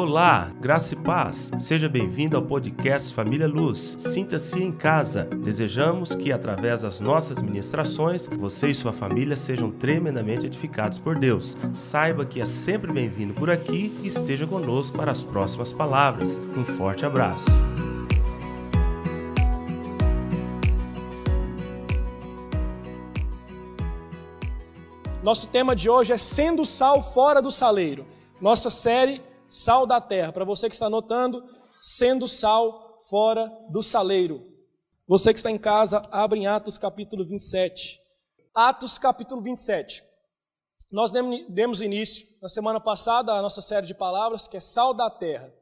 [0.00, 1.50] Olá, graça e paz.
[1.58, 3.96] Seja bem-vindo ao podcast Família Luz.
[3.98, 5.24] Sinta-se em casa.
[5.24, 11.56] Desejamos que, através das nossas ministrações, você e sua família sejam tremendamente edificados por Deus.
[11.72, 16.40] Saiba que é sempre bem-vindo por aqui e esteja conosco para as próximas palavras.
[16.56, 17.46] Um forte abraço.
[25.24, 28.06] Nosso tema de hoje é Sendo Sal Fora do Saleiro.
[28.40, 30.32] Nossa série Sal da Terra.
[30.32, 31.44] Para você que está anotando,
[31.80, 34.46] Sendo Sal Fora do Saleiro.
[35.06, 37.98] Você que está em casa, abre em Atos capítulo 27.
[38.54, 40.02] Atos capítulo 27.
[40.90, 41.10] Nós
[41.48, 45.52] demos início na semana passada à nossa série de palavras, que é Sal da Terra.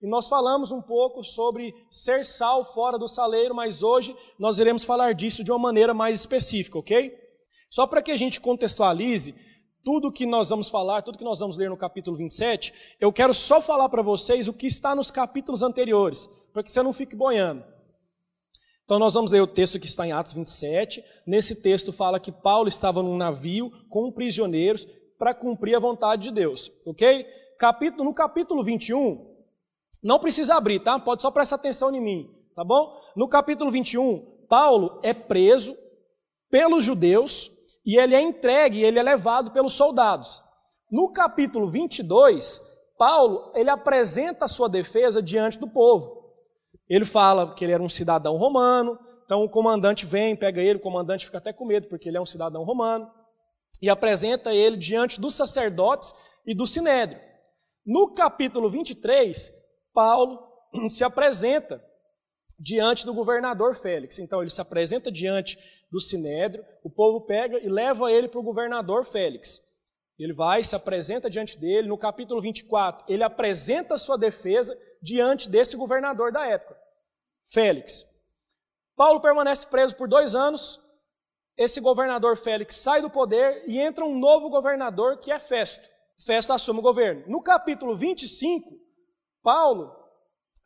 [0.00, 4.84] E nós falamos um pouco sobre ser sal fora do saleiro, mas hoje nós iremos
[4.84, 7.12] falar disso de uma maneira mais específica, ok?
[7.68, 9.34] Só para que a gente contextualize
[9.88, 13.32] tudo que nós vamos falar, tudo que nós vamos ler no capítulo 27, eu quero
[13.32, 17.16] só falar para vocês o que está nos capítulos anteriores, para que você não fique
[17.16, 17.64] boiando.
[18.84, 21.02] Então nós vamos ler o texto que está em Atos 27.
[21.26, 24.86] Nesse texto fala que Paulo estava num navio com prisioneiros
[25.18, 27.26] para cumprir a vontade de Deus, ok?
[27.58, 29.26] Capítulo, no capítulo 21,
[30.04, 30.98] não precisa abrir, tá?
[30.98, 33.00] Pode só prestar atenção em mim, tá bom?
[33.16, 35.74] No capítulo 21, Paulo é preso
[36.50, 37.56] pelos judeus
[37.88, 40.44] e ele é entregue, ele é levado pelos soldados.
[40.92, 42.60] No capítulo 22,
[42.98, 46.34] Paulo, ele apresenta a sua defesa diante do povo.
[46.86, 50.82] Ele fala que ele era um cidadão romano, então o comandante vem, pega ele, o
[50.82, 53.10] comandante fica até com medo, porque ele é um cidadão romano,
[53.80, 56.14] e apresenta ele diante dos sacerdotes
[56.46, 57.18] e do sinédrio.
[57.86, 59.50] No capítulo 23,
[59.94, 60.46] Paulo
[60.90, 61.82] se apresenta
[62.58, 64.18] diante do governador Félix.
[64.18, 65.58] Então ele se apresenta diante
[65.90, 69.66] do sinédrio, o povo pega e leva ele para o governador Félix.
[70.18, 75.48] Ele vai, se apresenta diante dele, no capítulo 24, ele apresenta a sua defesa diante
[75.48, 76.76] desse governador da época,
[77.46, 78.04] Félix.
[78.96, 80.80] Paulo permanece preso por dois anos,
[81.56, 85.88] esse governador Félix sai do poder e entra um novo governador que é Festo.
[86.24, 87.24] Festo assume o governo.
[87.26, 88.76] No capítulo 25,
[89.42, 89.97] Paulo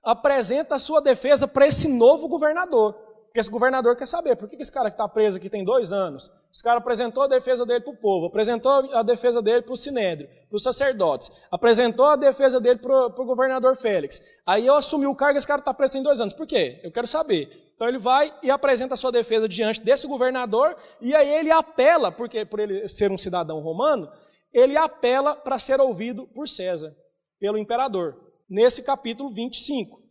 [0.02, 2.94] apresenta a sua defesa para esse novo governador.
[3.32, 5.90] Porque esse governador quer saber por que esse cara que está preso aqui tem dois
[5.90, 6.30] anos.
[6.52, 9.76] Esse cara apresentou a defesa dele para o povo, apresentou a defesa dele para o
[9.76, 14.20] sinédrio, para os sacerdotes, apresentou a defesa dele para o governador Félix.
[14.44, 16.34] Aí eu assumi o cargo, esse cara está preso tem dois anos.
[16.34, 16.78] Por quê?
[16.84, 17.72] Eu quero saber.
[17.74, 22.12] Então ele vai e apresenta a sua defesa diante desse governador, e aí ele apela,
[22.12, 24.12] porque por ele ser um cidadão romano,
[24.52, 26.94] ele apela para ser ouvido por César,
[27.40, 28.21] pelo imperador
[28.52, 30.02] nesse capítulo 25.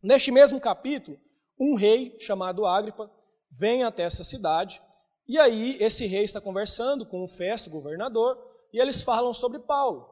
[0.00, 1.18] Neste mesmo capítulo,
[1.58, 3.10] um rei chamado Agripa
[3.50, 4.80] vem até essa cidade,
[5.26, 8.38] e aí esse rei está conversando com o Festo, governador,
[8.72, 10.08] e eles falam sobre Paulo.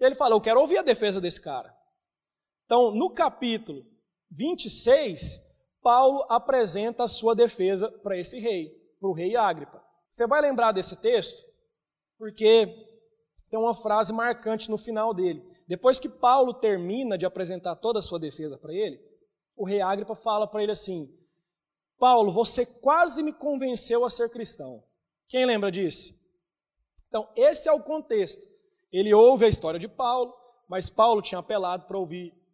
[0.00, 1.72] E ele fala: Eu quero ouvir a defesa desse cara.
[2.64, 3.86] Então, no capítulo
[4.32, 5.40] 26,
[5.80, 9.80] Paulo apresenta a sua defesa para esse rei, para o rei Agripa.
[10.10, 11.40] Você vai lembrar desse texto?
[12.18, 12.91] Porque
[13.52, 15.46] tem uma frase marcante no final dele.
[15.68, 18.98] Depois que Paulo termina de apresentar toda a sua defesa para ele,
[19.54, 21.06] o rei Agripa fala para ele assim:
[21.98, 24.82] Paulo, você quase me convenceu a ser cristão.
[25.28, 26.14] Quem lembra disso?
[27.08, 28.42] Então, esse é o contexto.
[28.90, 30.32] Ele ouve a história de Paulo,
[30.66, 31.84] mas Paulo tinha apelado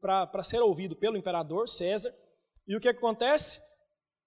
[0.00, 2.12] para ser ouvido pelo imperador César.
[2.66, 3.60] E o que acontece?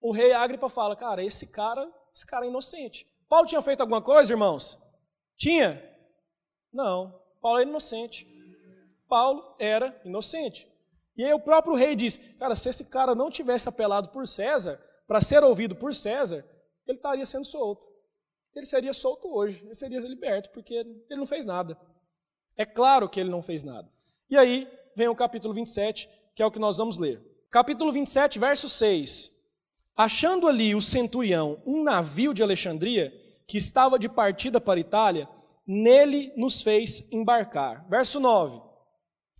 [0.01, 3.05] O rei Agripa fala: Cara, esse cara, esse cara é inocente.
[3.27, 4.79] Paulo tinha feito alguma coisa, irmãos?
[5.37, 5.90] Tinha?
[6.71, 8.27] Não, Paulo era inocente.
[9.07, 10.67] Paulo era inocente.
[11.17, 14.79] E aí o próprio rei diz: Cara, se esse cara não tivesse apelado por César,
[15.07, 16.45] para ser ouvido por César,
[16.87, 17.85] ele estaria sendo solto.
[18.55, 21.77] Ele seria solto hoje, ele seria liberto, porque ele não fez nada.
[22.57, 23.89] É claro que ele não fez nada.
[24.29, 27.21] E aí vem o capítulo 27, que é o que nós vamos ler.
[27.49, 29.31] Capítulo 27, verso 6.
[29.95, 33.13] Achando ali o centurião um navio de Alexandria,
[33.47, 35.27] que estava de partida para Itália,
[35.65, 37.87] nele nos fez embarcar.
[37.89, 38.61] Verso 9.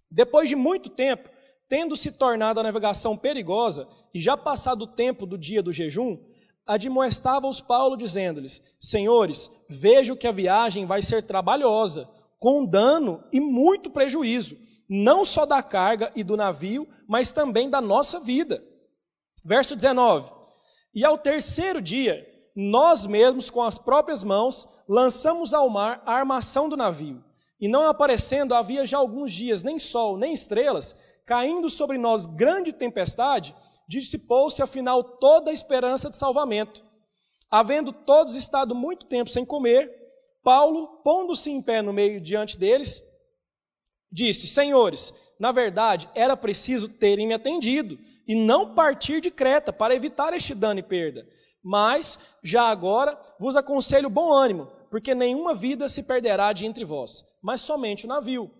[0.10, 1.30] Depois de muito tempo,
[1.70, 6.20] tendo se tornado a navegação perigosa e já passado o tempo do dia do jejum,
[6.66, 12.10] admoestava-os Paulo dizendo-lhes: Senhores, vejo que a viagem vai ser trabalhosa,
[12.40, 14.58] com dano e muito prejuízo,
[14.90, 18.64] não só da carga e do navio, mas também da nossa vida.
[19.46, 20.30] Verso 19:
[20.94, 26.68] E ao terceiro dia, nós mesmos, com as próprias mãos, lançamos ao mar a armação
[26.68, 27.24] do navio.
[27.60, 30.96] E não aparecendo havia já alguns dias nem sol, nem estrelas,
[31.26, 33.56] caindo sobre nós grande tempestade,
[33.88, 36.84] dissipou-se afinal toda a esperança de salvamento.
[37.50, 39.92] Havendo todos estado muito tempo sem comer,
[40.44, 43.04] Paulo, pondo-se em pé no meio diante deles,
[44.12, 49.94] disse: Senhores, na verdade era preciso terem me atendido e não partir de Creta para
[49.96, 51.28] evitar este dano e perda.
[51.64, 57.24] Mas, já agora, vos aconselho bom ânimo, porque nenhuma vida se perderá de entre vós,
[57.42, 58.52] mas somente o navio.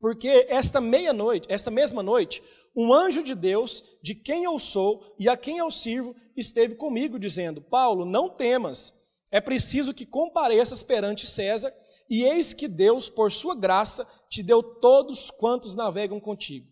[0.00, 2.42] Porque esta meia-noite, esta mesma noite,
[2.74, 7.18] um anjo de Deus, de quem eu sou e a quem eu sirvo, esteve comigo,
[7.18, 8.94] dizendo: Paulo, não temas,
[9.30, 11.74] é preciso que compareças perante César,
[12.08, 16.66] e eis que Deus, por sua graça, te deu todos quantos navegam contigo.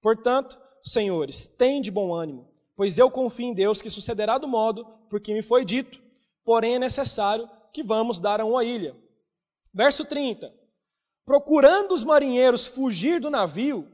[0.00, 2.49] Portanto, senhores, tem de bom ânimo,
[2.80, 6.00] pois eu confio em Deus que sucederá do modo porque me foi dito.
[6.42, 8.96] Porém, é necessário que vamos dar a uma ilha.
[9.74, 10.50] Verso 30.
[11.26, 13.86] Procurando os marinheiros fugir do navio,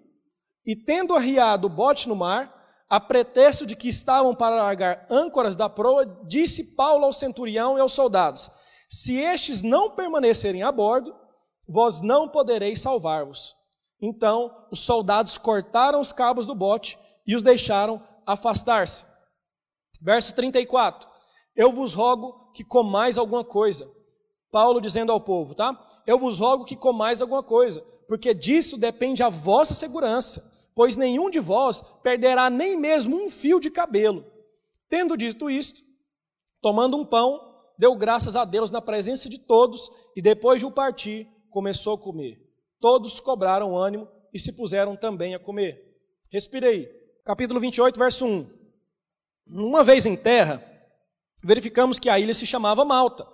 [0.64, 5.56] e tendo arriado o bote no mar, a pretexto de que estavam para largar âncoras
[5.56, 8.48] da proa, disse Paulo ao centurião e aos soldados:
[8.88, 11.12] Se estes não permanecerem a bordo,
[11.68, 13.56] vós não podereis salvar-vos.
[14.00, 16.96] Então os soldados cortaram os cabos do bote
[17.26, 19.06] e os deixaram afastar-se.
[20.02, 21.08] Verso 34.
[21.54, 23.90] Eu vos rogo que comais alguma coisa.
[24.50, 25.74] Paulo dizendo ao povo, tá?
[26.06, 31.30] Eu vos rogo que comais alguma coisa, porque disso depende a vossa segurança pois nenhum
[31.30, 34.26] de vós perderá nem mesmo um fio de cabelo.
[34.90, 35.80] Tendo dito isto,
[36.60, 37.40] tomando um pão,
[37.78, 41.98] deu graças a Deus na presença de todos e depois de o partir, começou a
[41.98, 42.38] comer.
[42.78, 45.82] Todos cobraram ânimo e se puseram também a comer.
[46.30, 46.90] Respirei.
[47.26, 48.48] Capítulo 28, verso 1.
[49.48, 50.64] Uma vez em terra,
[51.42, 53.26] verificamos que a ilha se chamava Malta.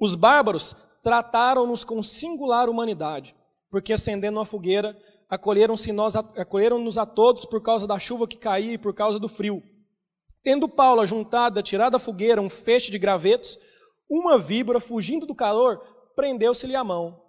[0.00, 3.32] Os bárbaros trataram-nos com singular humanidade,
[3.70, 5.00] porque acendendo uma fogueira,
[5.30, 9.62] acolheram-nos a todos por causa da chuva que caía e por causa do frio.
[10.42, 13.56] Tendo Paulo ajuntado, tirado da fogueira um feixe de gravetos,
[14.10, 15.78] uma víbora, fugindo do calor,
[16.16, 17.22] prendeu-se-lhe a mão.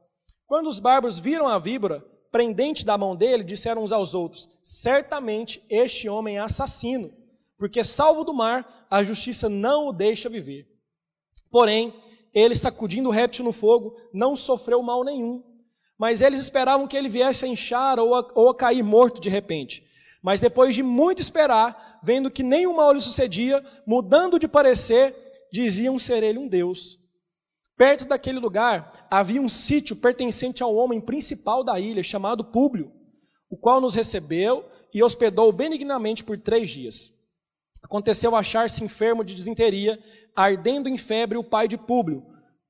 [0.47, 2.03] Quando os bárbaros viram a víbora,
[2.35, 7.13] prendente da mão dele, disseram uns aos outros: Certamente este homem é assassino,
[7.57, 10.67] porque, salvo do mar, a justiça não o deixa viver.
[11.49, 11.93] Porém,
[12.33, 15.55] ele, sacudindo o réptil no fogo, não sofreu mal nenhum
[15.97, 19.29] mas eles esperavam que ele viesse a inchar ou a, ou a cair morto de
[19.29, 19.85] repente.
[20.21, 25.15] Mas depois de muito esperar, vendo que nenhum mal lhe sucedia, mudando de parecer,
[25.51, 26.99] diziam ser ele um Deus.
[27.77, 32.91] Perto daquele lugar havia um sítio pertencente ao homem principal da ilha, chamado Públio,
[33.49, 37.11] o qual nos recebeu e hospedou benignamente por três dias.
[37.83, 39.99] Aconteceu achar-se enfermo de desinteria,
[40.35, 42.23] ardendo em febre o pai de Públio,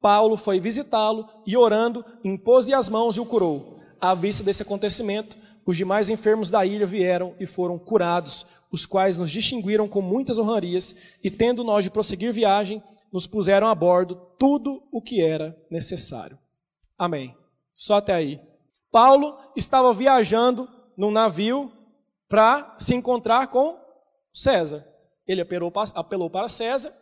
[0.05, 3.79] Paulo foi visitá-lo e, orando, impôs-lhe as mãos e o curou.
[3.99, 5.35] À vista desse acontecimento,
[5.65, 10.37] os demais enfermos da ilha vieram e foram curados, os quais nos distinguiram com muitas
[10.37, 12.83] honrarias, e tendo nós de prosseguir viagem,
[13.15, 16.37] nos puseram a bordo tudo o que era necessário.
[16.97, 17.33] Amém.
[17.73, 18.41] Só até aí.
[18.91, 20.67] Paulo estava viajando
[20.97, 21.71] num navio
[22.27, 23.79] para se encontrar com
[24.33, 24.85] César.
[25.25, 25.71] Ele apelou
[26.29, 26.93] para César,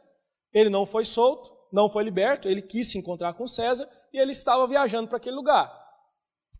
[0.53, 4.33] ele não foi solto, não foi liberto, ele quis se encontrar com César e ele
[4.33, 5.67] estava viajando para aquele lugar.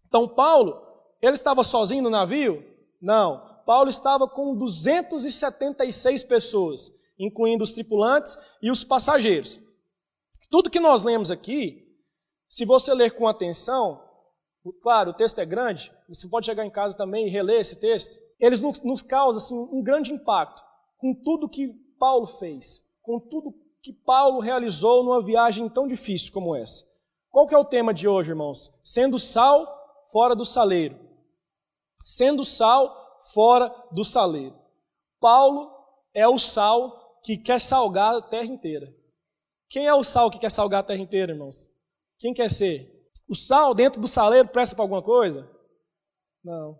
[0.07, 0.81] Então, Paulo,
[1.21, 2.65] ele estava sozinho no navio?
[3.00, 3.52] Não.
[3.65, 9.60] Paulo estava com 276 pessoas, incluindo os tripulantes e os passageiros.
[10.50, 11.83] Tudo que nós lemos aqui,
[12.48, 14.04] se você ler com atenção,
[14.81, 18.17] claro, o texto é grande, você pode chegar em casa também e reler esse texto,
[18.39, 20.62] eles nos, nos causam assim, um grande impacto
[20.98, 26.55] com tudo que Paulo fez, com tudo que Paulo realizou numa viagem tão difícil como
[26.55, 26.86] essa.
[27.29, 28.79] Qual que é o tema de hoje, irmãos?
[28.84, 29.67] Sendo sal
[30.12, 30.98] fora do saleiro.
[32.05, 34.58] Sendo sal fora do saleiro.
[35.20, 35.72] Paulo
[36.13, 38.94] é o sal que quer salgar a terra inteira.
[39.70, 41.70] Quem é o sal que quer salgar a terra inteira, irmãos?
[42.20, 43.10] Quem quer ser?
[43.30, 45.50] O sal dentro do saleiro presta para alguma coisa?
[46.44, 46.77] Não.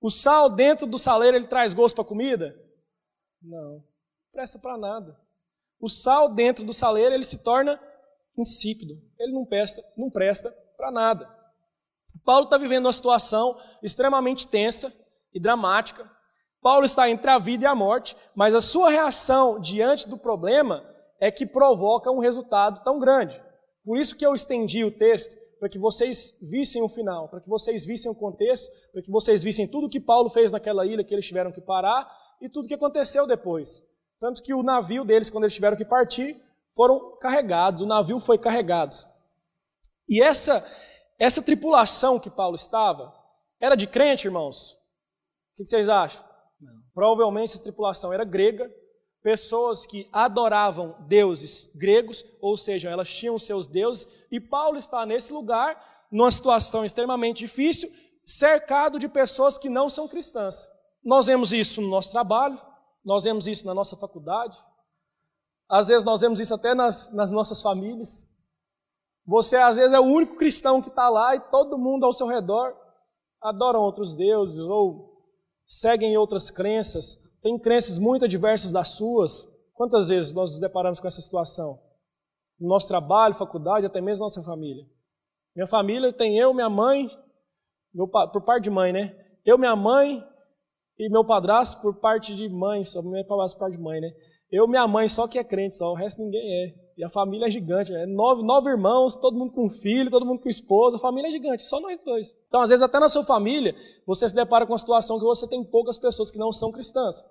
[0.00, 2.54] O sal dentro do saleiro ele traz gosto para comida?
[3.42, 3.82] Não.
[4.32, 5.26] Presta para nada
[5.80, 7.80] o sal dentro do saleiro ele se torna
[8.36, 8.94] insípido.
[9.18, 11.28] Ele não presta, não presta para nada.
[12.24, 14.92] Paulo está vivendo uma situação extremamente tensa
[15.36, 16.10] e dramática.
[16.62, 20.82] Paulo está entre a vida e a morte, mas a sua reação diante do problema
[21.20, 23.40] é que provoca um resultado tão grande.
[23.84, 27.48] Por isso que eu estendi o texto, para que vocês vissem o final, para que
[27.48, 31.14] vocês vissem o contexto, para que vocês vissem tudo que Paulo fez naquela ilha que
[31.14, 33.82] eles tiveram que parar e tudo que aconteceu depois.
[34.18, 36.40] Tanto que o navio deles, quando eles tiveram que partir,
[36.74, 38.96] foram carregados, o navio foi carregado.
[40.08, 40.66] E essa,
[41.18, 43.14] essa tripulação que Paulo estava,
[43.60, 44.78] era de crente, irmãos?
[45.56, 46.22] O que vocês acham?
[46.60, 46.74] Não.
[46.92, 48.70] Provavelmente essa tripulação era grega,
[49.22, 55.32] pessoas que adoravam deuses gregos, ou seja, elas tinham seus deuses, e Paulo está nesse
[55.32, 55.82] lugar
[56.12, 57.90] numa situação extremamente difícil,
[58.22, 60.68] cercado de pessoas que não são cristãs.
[61.02, 62.60] Nós vemos isso no nosso trabalho,
[63.02, 64.58] nós vemos isso na nossa faculdade,
[65.70, 68.28] às vezes nós vemos isso até nas, nas nossas famílias.
[69.26, 72.26] Você, às vezes, é o único cristão que está lá e todo mundo ao seu
[72.26, 72.76] redor
[73.42, 75.15] adoram outros deuses ou
[75.66, 79.46] seguem outras crenças, tem crenças muito diversas das suas.
[79.74, 81.78] Quantas vezes nós nos deparamos com essa situação?
[82.58, 84.84] No nosso trabalho, faculdade, até mesmo nossa família.
[85.54, 87.08] Minha família tem eu, minha mãe,
[87.92, 89.14] meu, por parte de mãe, né?
[89.44, 90.22] Eu, minha mãe
[90.98, 94.10] e meu padrasto por parte de mãe, só meu padrasto por parte de mãe, né?
[94.50, 96.85] Eu, minha mãe, só que é crente, só o resto ninguém é.
[96.96, 98.06] E a família é gigante, né?
[98.06, 101.62] Nove, nove irmãos, todo mundo com filho, todo mundo com esposa, a família é gigante,
[101.62, 102.38] só nós dois.
[102.48, 103.76] Então, às vezes, até na sua família,
[104.06, 107.22] você se depara com a situação que você tem poucas pessoas que não são cristãs.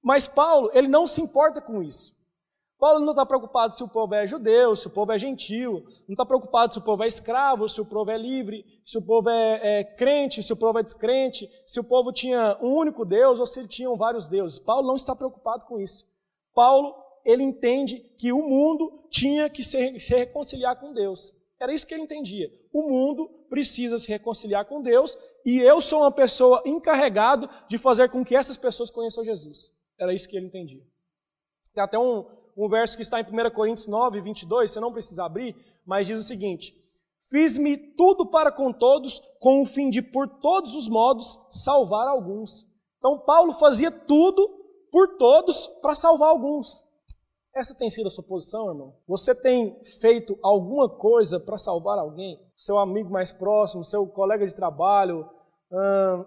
[0.00, 2.16] Mas Paulo, ele não se importa com isso.
[2.78, 6.12] Paulo não está preocupado se o povo é judeu, se o povo é gentil, não
[6.12, 9.28] está preocupado se o povo é escravo, se o povo é livre, se o povo
[9.28, 13.40] é, é, crente, se o povo é descrente, se o povo tinha um único Deus
[13.40, 14.60] ou se tinham vários deuses.
[14.60, 16.04] Paulo não está preocupado com isso.
[16.54, 16.94] Paulo,
[17.24, 21.34] ele entende que o mundo tinha que se, se reconciliar com Deus.
[21.60, 22.50] Era isso que ele entendia.
[22.72, 28.08] O mundo precisa se reconciliar com Deus e eu sou uma pessoa encarregado de fazer
[28.10, 29.72] com que essas pessoas conheçam Jesus.
[29.98, 30.82] Era isso que ele entendia.
[31.74, 32.24] Tem até um,
[32.56, 36.18] um verso que está em 1 Coríntios 9, 22, você não precisa abrir, mas diz
[36.20, 36.74] o seguinte:
[37.28, 42.66] Fiz-me tudo para com todos, com o fim de, por todos os modos, salvar alguns.
[42.98, 44.48] Então, Paulo fazia tudo
[44.90, 46.84] por todos para salvar alguns.
[47.54, 48.94] Essa tem sido a sua posição, irmão?
[49.06, 52.38] Você tem feito alguma coisa para salvar alguém?
[52.54, 55.28] Seu amigo mais próximo, seu colega de trabalho,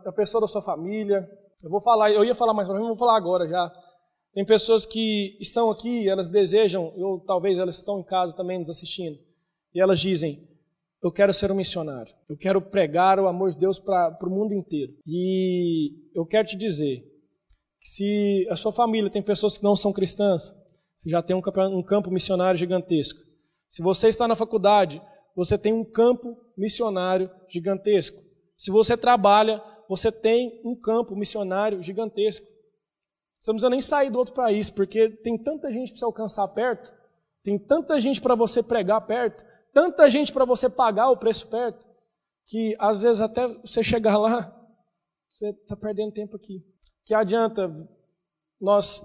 [0.06, 1.30] a pessoa da sua família?
[1.64, 3.72] Eu vou falar, eu ia falar mais para mim, vou falar agora já.
[4.34, 8.70] Tem pessoas que estão aqui, elas desejam, ou talvez elas estão em casa também nos
[8.70, 9.20] assistindo,
[9.74, 10.48] e elas dizem:
[11.04, 14.54] Eu quero ser um missionário, eu quero pregar o amor de Deus para o mundo
[14.54, 14.94] inteiro.
[15.06, 17.02] E eu quero te dizer
[17.80, 20.56] que se a sua família tem pessoas que não são cristãs,
[21.02, 23.20] você já tem um campo, um campo missionário gigantesco.
[23.68, 25.02] Se você está na faculdade,
[25.36, 28.22] você tem um campo missionário gigantesco.
[28.56, 32.46] Se você trabalha, você tem um campo missionário gigantesco.
[33.40, 36.48] Você não precisa nem sair do outro país, porque tem tanta gente para você alcançar
[36.50, 36.94] perto,
[37.44, 39.44] tem tanta gente para você pregar perto,
[39.74, 41.90] tanta gente para você pagar o preço perto,
[42.46, 44.56] que às vezes até você chegar lá,
[45.28, 46.64] você está perdendo tempo aqui.
[47.04, 47.68] Que adianta
[48.60, 49.02] nós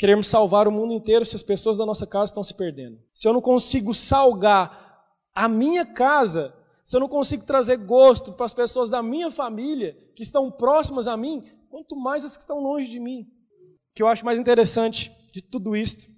[0.00, 2.98] queremos salvar o mundo inteiro se as pessoas da nossa casa estão se perdendo?
[3.12, 4.98] Se eu não consigo salgar
[5.34, 6.54] a minha casa
[6.90, 11.06] se eu não consigo trazer gosto para as pessoas da minha família, que estão próximas
[11.06, 13.20] a mim, quanto mais as que estão longe de mim.
[13.20, 16.08] O que eu acho mais interessante de tudo isso,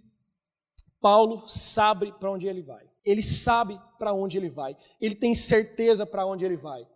[0.98, 2.86] Paulo sabe para onde ele vai.
[3.04, 4.74] Ele sabe para onde ele vai.
[4.98, 6.86] Ele tem certeza para onde ele vai.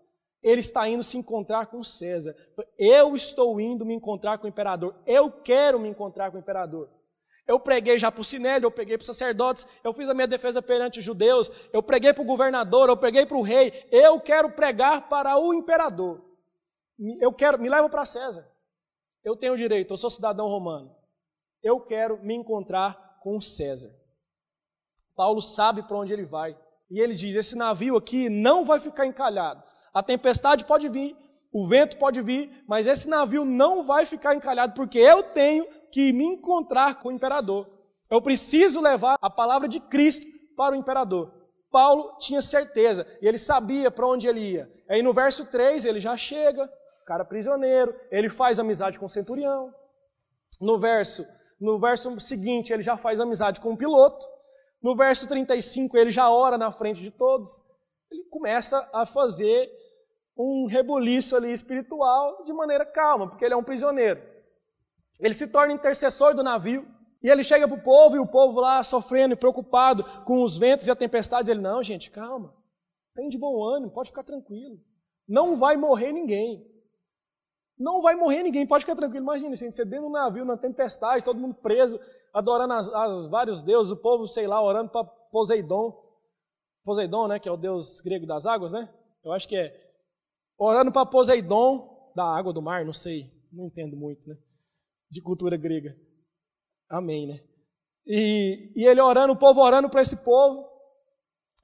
[0.46, 2.36] Ele está indo se encontrar com César.
[2.78, 4.94] Eu estou indo me encontrar com o imperador.
[5.04, 6.88] Eu quero me encontrar com o imperador.
[7.48, 10.28] Eu preguei já para o Sinédrio, eu preguei para os sacerdotes, eu fiz a minha
[10.28, 13.72] defesa perante os judeus, eu preguei para o governador, eu preguei para o rei.
[13.90, 16.24] Eu quero pregar para o imperador.
[17.20, 18.48] Eu quero, me leva para César.
[19.24, 20.94] Eu tenho direito, eu sou cidadão romano.
[21.60, 23.90] Eu quero me encontrar com César.
[25.16, 26.56] Paulo sabe para onde ele vai.
[26.88, 29.65] E ele diz: esse navio aqui não vai ficar encalhado.
[29.96, 31.16] A tempestade pode vir,
[31.50, 36.12] o vento pode vir, mas esse navio não vai ficar encalhado, porque eu tenho que
[36.12, 37.66] me encontrar com o imperador.
[38.10, 41.32] Eu preciso levar a palavra de Cristo para o imperador.
[41.70, 44.70] Paulo tinha certeza e ele sabia para onde ele ia.
[44.86, 46.70] Aí no verso 3 ele já chega,
[47.06, 49.72] cara prisioneiro, ele faz amizade com o centurião.
[50.60, 51.26] No verso,
[51.58, 54.26] no verso seguinte ele já faz amizade com o piloto.
[54.82, 57.62] No verso 35 ele já ora na frente de todos.
[58.10, 59.85] Ele começa a fazer
[60.36, 64.20] um rebuliço ali espiritual de maneira calma, porque ele é um prisioneiro.
[65.18, 66.86] Ele se torna intercessor do navio
[67.22, 70.58] e ele chega para o povo e o povo lá sofrendo e preocupado com os
[70.58, 71.50] ventos e a tempestade.
[71.50, 72.54] Ele, não, gente, calma,
[73.14, 74.78] tem de bom ânimo, pode ficar tranquilo.
[75.26, 76.64] Não vai morrer ninguém.
[77.78, 79.24] Não vai morrer ninguém, pode ficar tranquilo.
[79.24, 82.00] Imagina, gente, você dentro do navio, na tempestade, todo mundo preso,
[82.32, 85.94] adorando as, as vários deuses, o povo, sei lá, orando para Poseidon.
[86.84, 88.88] Poseidon, né, que é o deus grego das águas, né?
[89.22, 89.85] Eu acho que é
[90.58, 94.36] orando para Poseidon, da água do mar, não sei, não entendo muito, né?
[95.10, 95.96] De cultura grega.
[96.88, 97.40] Amém, né?
[98.06, 100.66] E, e ele orando, o povo orando para esse povo.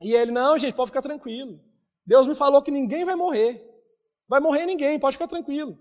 [0.00, 1.60] E ele, não, gente, pode ficar tranquilo.
[2.04, 3.64] Deus me falou que ninguém vai morrer.
[4.28, 5.78] Vai morrer ninguém, pode ficar tranquilo.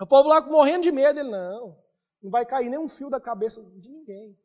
[0.00, 1.76] O povo lá morrendo de medo, ele, não,
[2.22, 4.38] não vai cair nem um fio da cabeça de ninguém.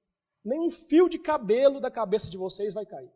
[0.43, 3.11] Nem um fio de cabelo da cabeça de vocês vai cair.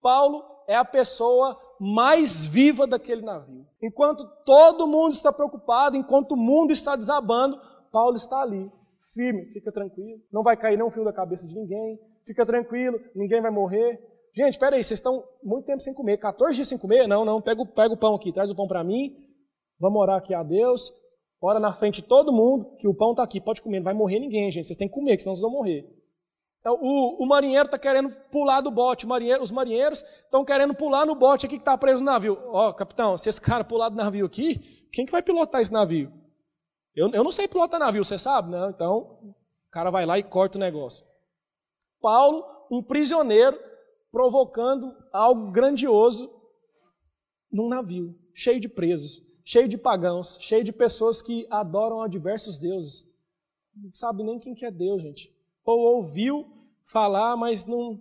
[0.00, 3.66] Paulo é a pessoa mais viva daquele navio.
[3.82, 7.60] Enquanto todo mundo está preocupado, enquanto o mundo está desabando,
[7.92, 8.70] Paulo está ali,
[9.14, 13.40] firme, fica tranquilo, não vai cair nenhum fio da cabeça de ninguém, fica tranquilo, ninguém
[13.40, 14.00] vai morrer.
[14.34, 17.06] Gente, espera aí, vocês estão muito tempo sem comer, 14 dias sem comer?
[17.06, 19.16] Não, não, pega, pega o pão aqui, traz o pão para mim,
[19.80, 20.92] vamos orar aqui a Deus,
[21.40, 23.94] ora na frente de todo mundo, que o pão está aqui, pode comer, não vai
[23.94, 25.88] morrer ninguém, gente, vocês têm que comer, senão vocês vão morrer.
[26.60, 31.06] Então, o, o marinheiro está querendo pular do bote, marinheiro, os marinheiros estão querendo pular
[31.06, 32.36] no bote aqui que está preso no navio.
[32.46, 34.58] Ó, oh, capitão, se esse cara pular do navio aqui,
[34.92, 36.12] quem que vai pilotar esse navio?
[36.94, 38.50] Eu, eu não sei pilotar navio, você sabe?
[38.50, 41.06] Não, então o cara vai lá e corta o negócio.
[42.00, 43.58] Paulo, um prisioneiro,
[44.10, 46.28] provocando algo grandioso
[47.52, 52.58] num navio, cheio de presos, cheio de pagãos, cheio de pessoas que adoram a diversos
[52.58, 53.04] deuses.
[53.76, 55.37] Não sabe nem quem que é Deus, gente
[55.68, 56.46] ou ouviu
[56.84, 58.00] falar, mas não,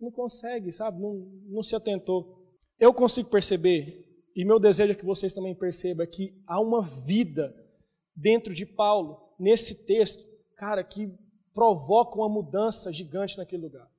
[0.00, 1.00] não consegue, sabe?
[1.00, 1.14] Não,
[1.46, 2.56] não se atentou.
[2.78, 7.54] Eu consigo perceber, e meu desejo é que vocês também percebam, que há uma vida
[8.16, 10.24] dentro de Paulo, nesse texto,
[10.56, 11.12] cara, que
[11.52, 13.90] provoca uma mudança gigante naquele lugar.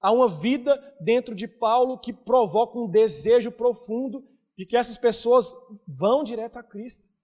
[0.00, 4.24] Há uma vida dentro de Paulo que provoca um desejo profundo
[4.56, 5.54] de que essas pessoas
[5.86, 7.14] vão direto a Cristo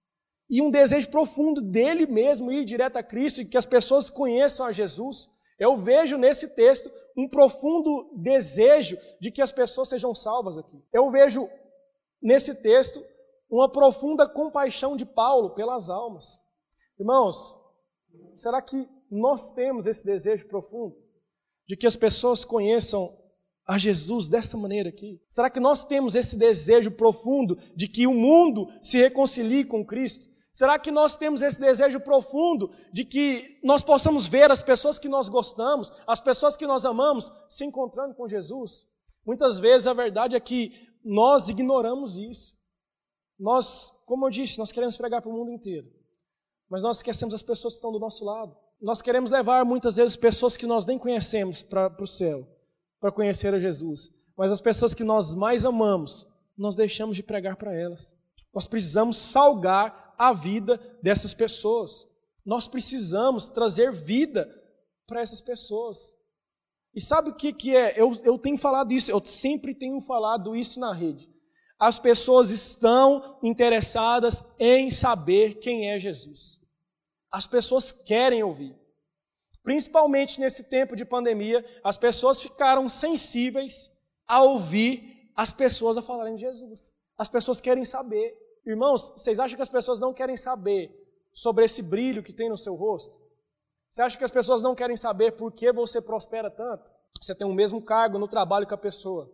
[0.52, 4.66] e um desejo profundo dele mesmo ir direto a Cristo e que as pessoas conheçam
[4.66, 5.30] a Jesus.
[5.58, 10.78] Eu vejo nesse texto um profundo desejo de que as pessoas sejam salvas aqui.
[10.92, 11.48] Eu vejo
[12.20, 13.02] nesse texto
[13.48, 16.38] uma profunda compaixão de Paulo pelas almas.
[17.00, 17.56] Irmãos,
[18.36, 20.94] será que nós temos esse desejo profundo
[21.66, 23.08] de que as pessoas conheçam
[23.66, 25.18] a Jesus dessa maneira aqui?
[25.30, 30.30] Será que nós temos esse desejo profundo de que o mundo se reconcilie com Cristo?
[30.52, 35.08] Será que nós temos esse desejo profundo de que nós possamos ver as pessoas que
[35.08, 38.86] nós gostamos, as pessoas que nós amamos, se encontrando com Jesus?
[39.24, 42.54] Muitas vezes a verdade é que nós ignoramos isso.
[43.38, 45.90] Nós, como eu disse, nós queremos pregar para o mundo inteiro,
[46.68, 48.54] mas nós esquecemos as pessoas que estão do nosso lado.
[48.80, 52.46] Nós queremos levar muitas vezes pessoas que nós nem conhecemos para o céu,
[53.00, 56.26] para conhecer a Jesus, mas as pessoas que nós mais amamos,
[56.58, 58.20] nós deixamos de pregar para elas.
[58.52, 62.08] Nós precisamos salgar a vida dessas pessoas.
[62.44, 64.48] Nós precisamos trazer vida
[65.06, 66.16] para essas pessoas.
[66.94, 67.94] E sabe o que, que é?
[67.96, 71.30] Eu, eu tenho falado isso, eu sempre tenho falado isso na rede.
[71.78, 76.60] As pessoas estão interessadas em saber quem é Jesus.
[77.30, 78.76] As pessoas querem ouvir.
[79.64, 83.90] Principalmente nesse tempo de pandemia, as pessoas ficaram sensíveis
[84.26, 86.94] a ouvir as pessoas a falarem de Jesus.
[87.16, 88.36] As pessoas querem saber.
[88.64, 90.90] Irmãos, vocês acham que as pessoas não querem saber
[91.32, 93.20] sobre esse brilho que tem no seu rosto?
[93.88, 96.92] Você acha que as pessoas não querem saber por que você prospera tanto?
[97.20, 99.30] Você tem o mesmo cargo no trabalho que a pessoa.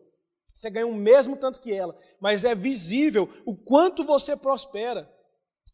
[0.53, 5.09] Você ganha o mesmo tanto que ela, mas é visível o quanto você prospera.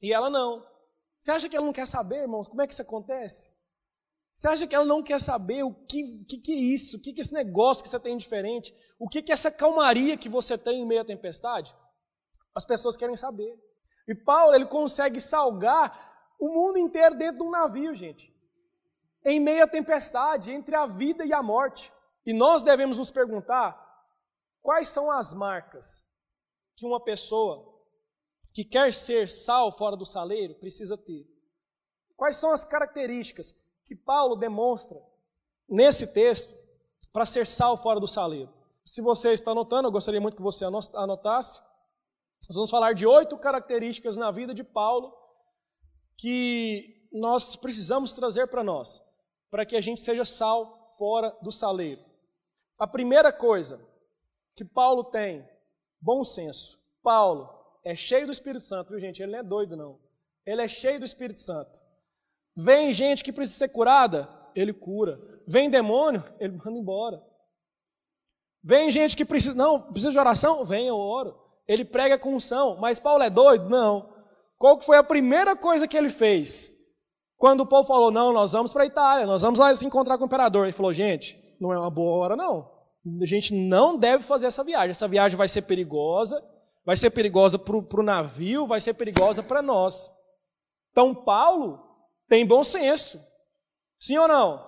[0.03, 0.67] E ela não.
[1.19, 3.51] Você acha que ela não quer saber, irmãos, como é que isso acontece?
[4.31, 6.97] Você acha que ela não quer saber o que, que, que é isso?
[6.97, 8.75] O que, que é esse negócio que você tem diferente?
[8.99, 11.75] O que, que é essa calmaria que você tem em meio à tempestade?
[12.55, 13.59] As pessoas querem saber.
[14.07, 18.33] E Paulo, ele consegue salgar o mundo inteiro dentro de um navio, gente.
[19.25, 21.93] Em meio à tempestade, entre a vida e a morte.
[22.27, 23.81] E nós devemos nos perguntar
[24.63, 26.05] quais são as marcas
[26.77, 27.73] que uma pessoa
[28.53, 31.27] que quer ser sal fora do saleiro precisa ter.
[32.17, 35.03] Quais são as características que Paulo demonstra
[35.69, 36.55] nesse texto
[37.13, 38.53] para ser sal fora do saleiro?
[38.85, 41.61] Se você está anotando, eu gostaria muito que você anotasse.
[42.49, 45.17] Nós vamos falar de oito características na vida de Paulo
[46.17, 49.03] que nós precisamos trazer para nós,
[49.51, 52.05] para que a gente seja sal fora do saleiro.
[52.79, 53.81] A primeira coisa
[54.55, 55.49] que Paulo tem,
[56.01, 56.79] bom senso.
[57.03, 57.49] Paulo
[57.83, 59.23] é cheio do Espírito Santo, viu gente?
[59.23, 59.99] Ele não é doido, não.
[60.45, 61.81] Ele é cheio do Espírito Santo.
[62.55, 65.19] Vem gente que precisa ser curada, ele cura.
[65.47, 67.25] Vem demônio, ele manda embora.
[68.63, 72.77] Vem gente que precisa, não, precisa de oração, vem, eu oro ele prega com unção,
[72.79, 73.69] mas Paulo é doido?
[73.69, 74.13] Não.
[74.59, 76.71] Qual foi a primeira coisa que ele fez?
[77.37, 80.17] Quando o povo falou, não, nós vamos para a Itália, nós vamos lá se encontrar
[80.17, 80.65] com o imperador.
[80.65, 82.71] Ele falou, gente, não é uma boa hora não.
[83.21, 84.91] A gente não deve fazer essa viagem.
[84.91, 86.43] Essa viagem vai ser perigosa,
[86.85, 90.11] vai ser perigosa para o navio, vai ser perigosa para nós.
[90.91, 91.81] Então Paulo
[92.29, 93.19] tem bom senso.
[93.99, 94.65] Sim ou não?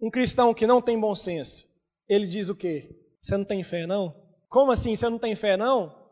[0.00, 1.64] Um cristão que não tem bom senso,
[2.08, 2.90] ele diz o quê?
[3.18, 4.14] Você não tem fé não?
[4.48, 6.03] Como assim, você não tem fé não?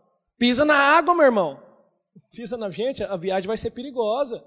[0.42, 1.62] Pisa na água, meu irmão.
[2.32, 4.44] Pisa na gente, a viagem vai ser perigosa.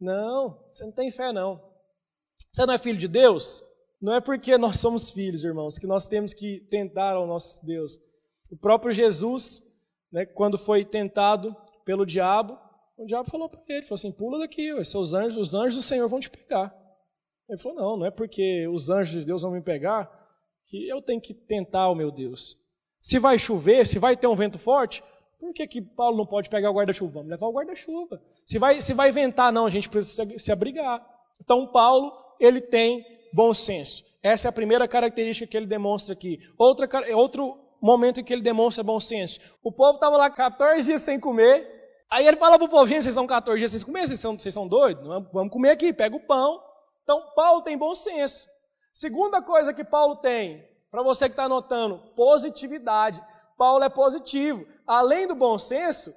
[0.00, 1.62] Não, você não tem fé, não.
[2.50, 3.62] Você não é filho de Deus?
[4.00, 7.98] Não é porque nós somos filhos, irmãos, que nós temos que tentar ao nosso Deus.
[8.50, 9.62] O próprio Jesus,
[10.10, 11.54] né, quando foi tentado
[11.84, 12.58] pelo diabo,
[12.96, 16.08] o diabo falou para ele, falou assim, pula daqui, seus anjos, os anjos do Senhor
[16.08, 16.74] vão te pegar.
[17.50, 20.10] Ele falou, não, não é porque os anjos de Deus vão me pegar
[20.70, 22.56] que eu tenho que tentar o meu Deus.
[22.98, 25.04] Se vai chover, se vai ter um vento forte,
[25.38, 27.12] por que, que Paulo não pode pegar o guarda-chuva?
[27.14, 28.20] Vamos levar o guarda-chuva.
[28.44, 31.04] Se vai, se vai ventar, não, a gente precisa se abrigar.
[31.40, 34.04] Então, Paulo, ele tem bom senso.
[34.22, 36.40] Essa é a primeira característica que ele demonstra aqui.
[36.56, 39.58] Outra, outro momento em que ele demonstra bom senso.
[39.62, 41.70] O povo estava lá 14 dias sem comer.
[42.10, 44.06] Aí ele fala para o povo, vocês estão 14 dias sem comer?
[44.06, 45.04] Vocês são, vocês são doidos?
[45.32, 46.62] Vamos comer aqui, pega o pão.
[47.02, 48.48] Então, Paulo tem bom senso.
[48.92, 53.20] Segunda coisa que Paulo tem, para você que está anotando, positividade.
[53.56, 54.66] Paulo é positivo.
[54.86, 56.14] Além do bom senso,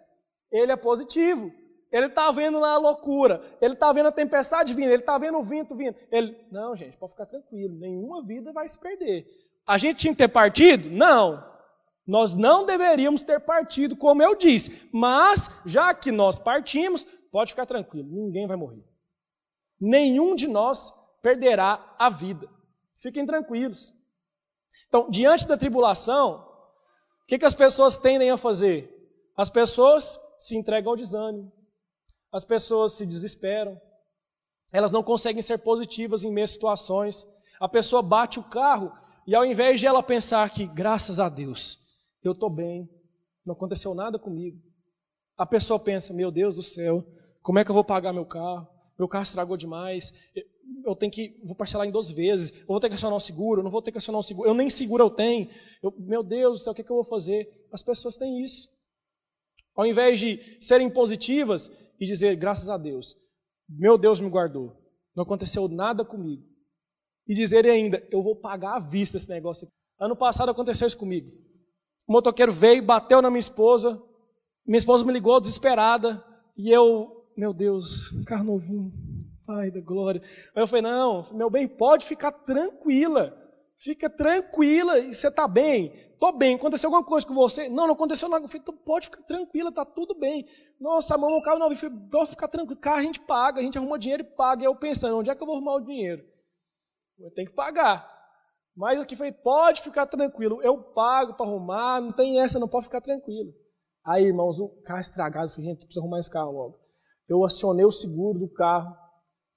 [0.52, 1.52] ele é positivo.
[1.92, 5.38] Ele está vendo lá a loucura, ele está vendo a tempestade vindo, ele está vendo
[5.38, 5.96] o vento vindo.
[6.12, 9.26] Ele, não, gente, pode ficar tranquilo, nenhuma vida vai se perder.
[9.66, 10.90] A gente tinha que ter partido?
[10.90, 11.46] Não.
[12.06, 14.90] Nós não deveríamos ter partido, como eu disse.
[14.94, 18.84] Mas, já que nós partimos, pode ficar tranquilo, ninguém vai morrer.
[19.80, 22.50] Nenhum de nós perderá a vida.
[22.98, 23.94] Fiquem tranquilos.
[24.88, 26.47] Então, diante da tribulação,
[27.28, 28.90] o que, que as pessoas tendem a fazer?
[29.36, 31.52] As pessoas se entregam ao desânimo,
[32.32, 33.78] as pessoas se desesperam,
[34.72, 37.28] elas não conseguem ser positivas em meias situações.
[37.60, 38.94] A pessoa bate o carro
[39.28, 41.80] e ao invés de ela pensar que, graças a Deus,
[42.24, 42.90] eu estou bem,
[43.46, 44.58] não aconteceu nada comigo,
[45.36, 47.06] a pessoa pensa: meu Deus do céu,
[47.42, 48.70] como é que eu vou pagar meu carro?
[48.98, 50.32] Meu carro estragou demais,
[50.86, 53.60] eu tenho que, vou parcelar em 12 vezes, eu vou ter que acionar um seguro,
[53.60, 55.50] eu não vou ter que acionar um seguro, eu nem seguro eu tenho,
[55.84, 57.68] eu, meu Deus do céu, o que, é que eu vou fazer?
[57.72, 58.70] As pessoas têm isso.
[59.76, 63.16] Ao invés de serem positivas, e dizer: graças a Deus,
[63.68, 64.76] meu Deus me guardou,
[65.16, 66.44] não aconteceu nada comigo.
[67.28, 69.68] E dizer ainda: eu vou pagar à vista esse negócio.
[70.00, 71.30] Ano passado aconteceu isso comigo.
[72.08, 74.02] O motoqueiro veio, bateu na minha esposa,
[74.66, 76.24] minha esposa me ligou desesperada,
[76.56, 78.94] e eu, meu Deus, carro novinho,
[79.48, 80.22] Pai da glória.
[80.54, 83.34] Aí eu falei: não, meu bem, pode ficar tranquila.
[83.78, 85.94] Fica tranquila você está bem.
[86.12, 86.56] Estou bem.
[86.56, 87.70] Aconteceu alguma coisa com você?
[87.70, 88.44] Não, não aconteceu nada.
[88.44, 90.46] Eu falei, pode ficar tranquila, está tudo bem.
[90.82, 91.70] Nossa, mamãe, o carro não.
[91.70, 92.80] Eu falei, pode ficar tranquilo.
[92.80, 94.64] Carro a gente paga, a gente arruma dinheiro e paga.
[94.64, 96.24] E eu pensando, onde é que eu vou arrumar o dinheiro?
[97.20, 98.12] Eu tenho que pagar.
[98.76, 100.60] Mas aqui foi, pode ficar tranquilo.
[100.62, 103.54] Eu pago para arrumar, não tem essa, não pode ficar tranquilo.
[104.04, 105.46] Aí, irmãos, o carro estragado.
[105.46, 106.80] Eu falei, gente, precisa arrumar esse carro logo.
[107.30, 108.96] Eu acionei o seguro do carro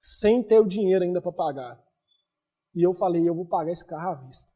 [0.01, 1.79] sem ter o dinheiro ainda para pagar.
[2.73, 4.53] E eu falei, eu vou pagar esse carro à vista.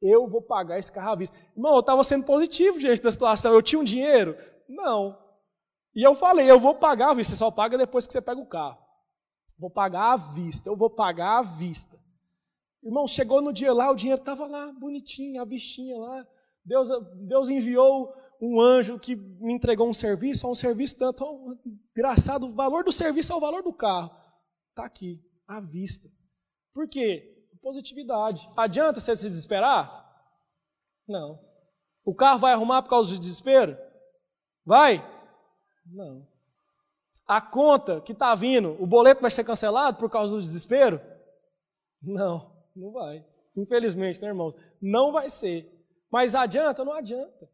[0.00, 1.36] Eu vou pagar esse carro à vista.
[1.54, 3.52] Irmão, eu estava sendo positivo diante da situação.
[3.52, 4.36] Eu tinha um dinheiro?
[4.68, 5.16] Não.
[5.94, 7.34] E eu falei, eu vou pagar à vista.
[7.34, 8.78] Você só paga depois que você pega o carro.
[9.56, 10.68] Vou pagar à vista.
[10.68, 11.96] Eu vou pagar à vista.
[12.82, 16.26] Irmão, chegou no dia lá, o dinheiro estava lá, bonitinho, a vistinha lá.
[16.64, 16.88] Deus,
[17.28, 21.24] Deus enviou um anjo que me entregou um serviço, um serviço tanto,
[21.96, 24.10] engraçado, o valor do serviço é o valor do carro.
[24.72, 26.08] Está aqui, à vista.
[26.72, 27.46] Por quê?
[27.60, 28.50] Positividade.
[28.56, 30.02] Adianta você se desesperar?
[31.06, 31.38] Não.
[32.02, 33.76] O carro vai arrumar por causa do desespero?
[34.64, 35.06] Vai?
[35.84, 36.26] Não.
[37.26, 41.00] A conta que está vindo, o boleto vai ser cancelado por causa do desespero?
[42.00, 43.24] Não, não vai.
[43.54, 44.56] Infelizmente, né, irmãos?
[44.80, 45.70] Não vai ser.
[46.10, 46.82] Mas adianta?
[46.82, 47.46] Não adianta.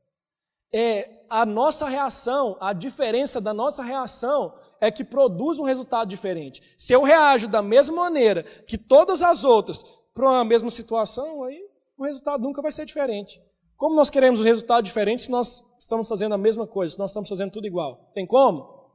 [0.72, 6.62] É a nossa reação, a diferença da nossa reação é que produz um resultado diferente.
[6.76, 11.60] Se eu reajo da mesma maneira que todas as outras para uma mesma situação, aí
[11.96, 13.40] o resultado nunca vai ser diferente.
[13.76, 17.10] Como nós queremos um resultado diferente se nós estamos fazendo a mesma coisa, se nós
[17.10, 18.10] estamos fazendo tudo igual?
[18.12, 18.92] Tem como?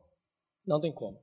[0.66, 1.18] Não tem como.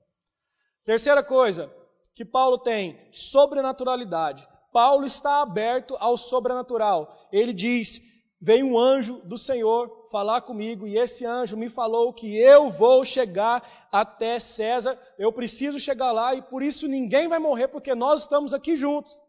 [0.84, 1.70] Terceira coisa
[2.14, 4.46] que Paulo tem, sobrenaturalidade.
[4.72, 7.28] Paulo está aberto ao sobrenatural.
[7.32, 8.00] Ele diz:
[8.40, 13.04] veio um anjo do Senhor falar comigo e esse anjo me falou que eu vou
[13.04, 18.22] chegar até César, eu preciso chegar lá e por isso ninguém vai morrer porque nós
[18.22, 19.20] estamos aqui juntos.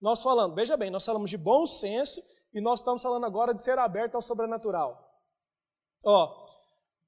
[0.00, 2.22] Nós falamos, veja bem, nós falamos de bom senso
[2.54, 5.10] e nós estamos falando agora de ser aberto ao sobrenatural.
[6.04, 6.46] Ó,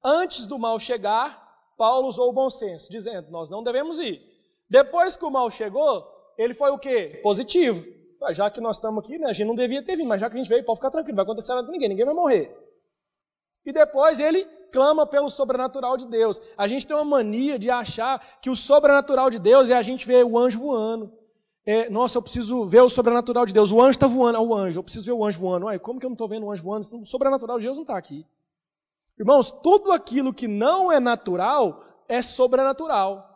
[0.03, 1.45] antes do mal chegar,
[1.77, 4.23] Paulo usou o bom senso, dizendo: nós não devemos ir.
[4.69, 6.07] Depois que o mal chegou,
[6.39, 7.21] ele foi o quê?
[7.23, 7.85] Positivo.
[8.33, 10.37] Já que nós estamos aqui, né, a gente não devia ter vindo, mas já que
[10.37, 12.57] a gente veio, pode ficar tranquilo, não vai acontecer nada com ninguém, ninguém vai morrer.
[13.67, 16.41] E depois ele clama pelo sobrenatural de Deus.
[16.59, 20.07] A gente tem uma mania de achar que o sobrenatural de Deus é a gente
[20.07, 21.13] ver o anjo voando.
[21.67, 23.73] É, nossa, eu preciso ver o sobrenatural de Deus.
[23.73, 25.67] O anjo está voando, ah, o anjo, eu preciso ver o anjo voando.
[25.67, 26.87] Ué, como que eu não estou vendo o anjo voando?
[27.01, 28.27] O sobrenatural de Deus não está aqui.
[29.19, 33.31] Irmãos, tudo aquilo que não é natural é sobrenatural.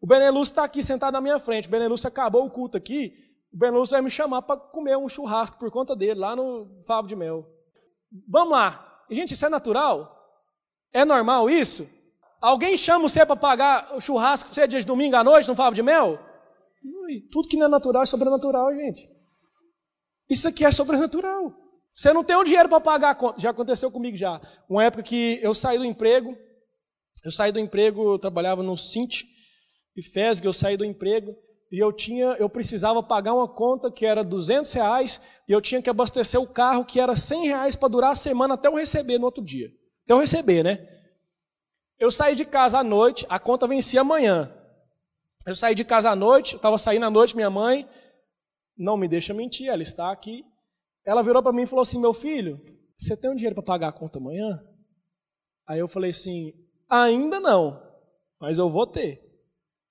[0.00, 1.66] O Benelux está aqui sentado na minha frente.
[1.66, 5.58] O Benelux acabou o culto aqui o Benelux vai me chamar para comer um churrasco
[5.58, 7.46] por conta dele, lá no Favo de Mel.
[8.28, 9.04] Vamos lá.
[9.10, 10.16] Gente, isso é natural?
[10.92, 11.88] É normal isso?
[12.40, 15.56] Alguém chama você para pagar o churrasco para você dia de domingo à noite, não
[15.56, 16.18] fala de mel?
[17.30, 19.08] Tudo que não é natural é sobrenatural, gente.
[20.28, 21.52] Isso aqui é sobrenatural.
[21.94, 23.40] Você não tem o dinheiro para pagar a conta.
[23.40, 24.40] Já aconteceu comigo já.
[24.68, 26.36] Uma época que eu saí do emprego,
[27.24, 29.24] eu saí do emprego, eu trabalhava no Cint
[29.96, 31.36] e FESG, eu saí do emprego
[31.70, 35.80] e eu tinha, eu precisava pagar uma conta que era 200 reais e eu tinha
[35.80, 39.18] que abastecer o carro que era 100 reais para durar a semana até eu receber
[39.18, 39.68] no outro dia.
[40.04, 40.88] Até eu receber, né?
[41.96, 44.52] Eu saí de casa à noite, a conta vencia amanhã.
[45.46, 47.88] Eu saí de casa à noite, estava saindo à noite, minha mãe,
[48.76, 50.44] não me deixa mentir, ela está aqui.
[51.06, 52.60] Ela virou para mim e falou assim: Meu filho,
[52.96, 54.60] você tem um dinheiro para pagar a conta amanhã?
[55.68, 56.52] Aí eu falei assim:
[56.88, 57.80] Ainda não,
[58.40, 59.29] mas eu vou ter.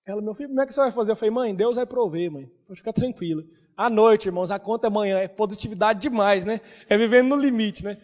[0.10, 1.12] Ela, meu filho, como é que você vai fazer?
[1.12, 3.44] Eu falei: Mãe, Deus vai prover, mãe, pode ficar tranquila.
[3.78, 6.60] À noite, irmãos, a conta é amanhã, é positividade demais, né?
[6.90, 7.96] É vivendo no limite, né?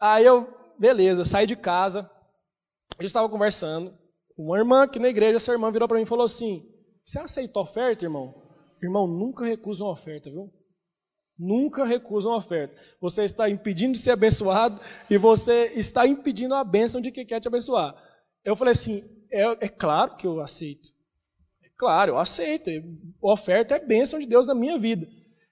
[0.00, 0.46] Aí eu,
[0.78, 2.08] beleza, saí de casa,
[3.00, 3.90] eu estava conversando
[4.36, 6.62] com uma irmã aqui na igreja, essa irmã virou para mim e falou assim:
[7.02, 8.32] Você aceita oferta, irmão?
[8.80, 10.48] Irmão, nunca recusa uma oferta, viu?
[11.36, 12.80] Nunca recusa uma oferta.
[13.00, 17.40] Você está impedindo de ser abençoado e você está impedindo a bênção de quem quer
[17.40, 17.92] te abençoar.
[18.44, 19.02] Eu falei assim:
[19.32, 20.96] é, é claro que eu aceito.
[21.78, 22.70] Claro, eu aceito.
[23.22, 25.06] Oferta é bênção de Deus na minha vida.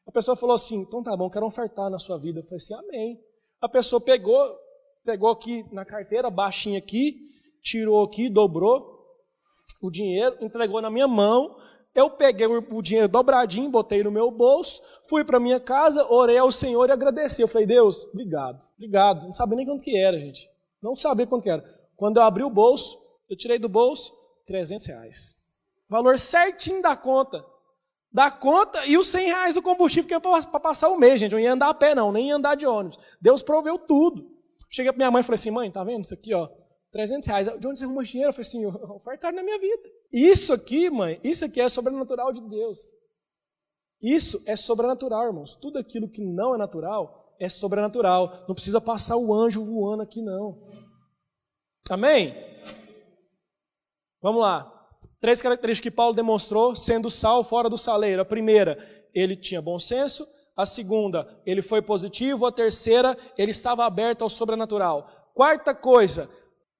[0.06, 2.40] A pessoa falou assim: então tá bom, quero ofertar na sua vida.
[2.40, 3.20] Eu falei assim: amém.
[3.60, 4.58] A pessoa pegou,
[5.04, 7.30] pegou aqui na carteira, baixinha aqui,
[7.62, 8.96] tirou aqui, dobrou
[9.80, 11.56] o dinheiro, entregou na minha mão.
[11.94, 16.52] Eu peguei o dinheiro dobradinho, botei no meu bolso, fui para minha casa, orei ao
[16.52, 17.40] Senhor e agradeci.
[17.40, 19.22] Eu falei, Deus, obrigado, obrigado.
[19.22, 20.46] Não sabia nem quanto que era, gente.
[20.82, 21.64] Não sabia quanto que era.
[21.96, 22.98] Quando eu abri o bolso,
[23.30, 24.12] eu tirei do bolso
[24.44, 25.35] 300 reais.
[25.88, 27.44] Valor certinho da conta.
[28.12, 31.32] Da conta e os 100 reais do combustível que é para passar o mês, gente.
[31.32, 32.98] Eu não ia andar a pé, não, nem ia andar de ônibus.
[33.20, 34.34] Deus proveu tudo.
[34.70, 36.48] Cheguei para minha mãe e falei assim: mãe, tá vendo isso aqui, ó?
[36.92, 37.60] 300 reais.
[37.60, 38.30] De onde você arrumou dinheiro?
[38.30, 39.82] Eu falei assim, ofertaram na minha vida.
[40.12, 42.78] Isso aqui, mãe, isso aqui é sobrenatural de Deus.
[44.00, 45.54] Isso é sobrenatural, irmãos.
[45.54, 48.44] Tudo aquilo que não é natural é sobrenatural.
[48.48, 50.58] Não precisa passar o anjo voando aqui, não.
[51.90, 52.34] Amém?
[54.22, 54.75] Vamos lá.
[55.20, 58.22] Três características que Paulo demonstrou sendo sal fora do saleiro.
[58.22, 58.78] A primeira,
[59.14, 60.26] ele tinha bom senso.
[60.56, 62.46] A segunda, ele foi positivo.
[62.46, 65.30] A terceira, ele estava aberto ao sobrenatural.
[65.34, 66.28] Quarta coisa,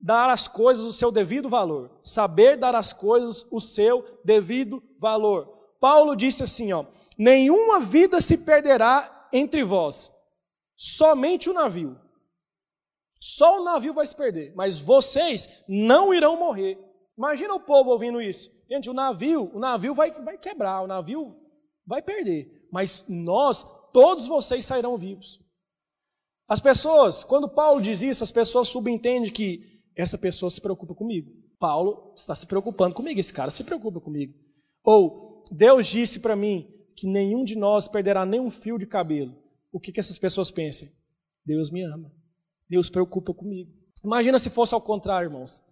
[0.01, 1.99] dar às coisas o seu devido valor.
[2.03, 5.57] Saber dar às coisas o seu devido valor.
[5.81, 6.85] Paulo disse assim, ó:
[7.19, 10.13] Nenhuma vida se perderá entre vós,
[10.77, 11.99] somente o navio.
[13.19, 16.79] Só o navio vai se perder, mas vocês não irão morrer.
[17.17, 18.51] Imagina o povo ouvindo isso.
[18.71, 21.37] Gente, o navio, o navio vai, vai quebrar, o navio
[21.87, 25.41] vai perder, mas nós, todos vocês sairão vivos.
[26.49, 31.33] As pessoas, quando Paulo diz isso, as pessoas subentendem que essa pessoa se preocupa comigo.
[31.59, 34.35] Paulo está se preocupando comigo, esse cara se preocupa comigo.
[34.85, 39.35] Ou Deus disse para mim que nenhum de nós perderá nem um fio de cabelo.
[39.73, 40.89] O que, que essas pessoas pensam?
[41.45, 42.13] Deus me ama.
[42.69, 43.71] Deus preocupa comigo.
[44.05, 45.63] Imagina se fosse ao contrário, irmãos.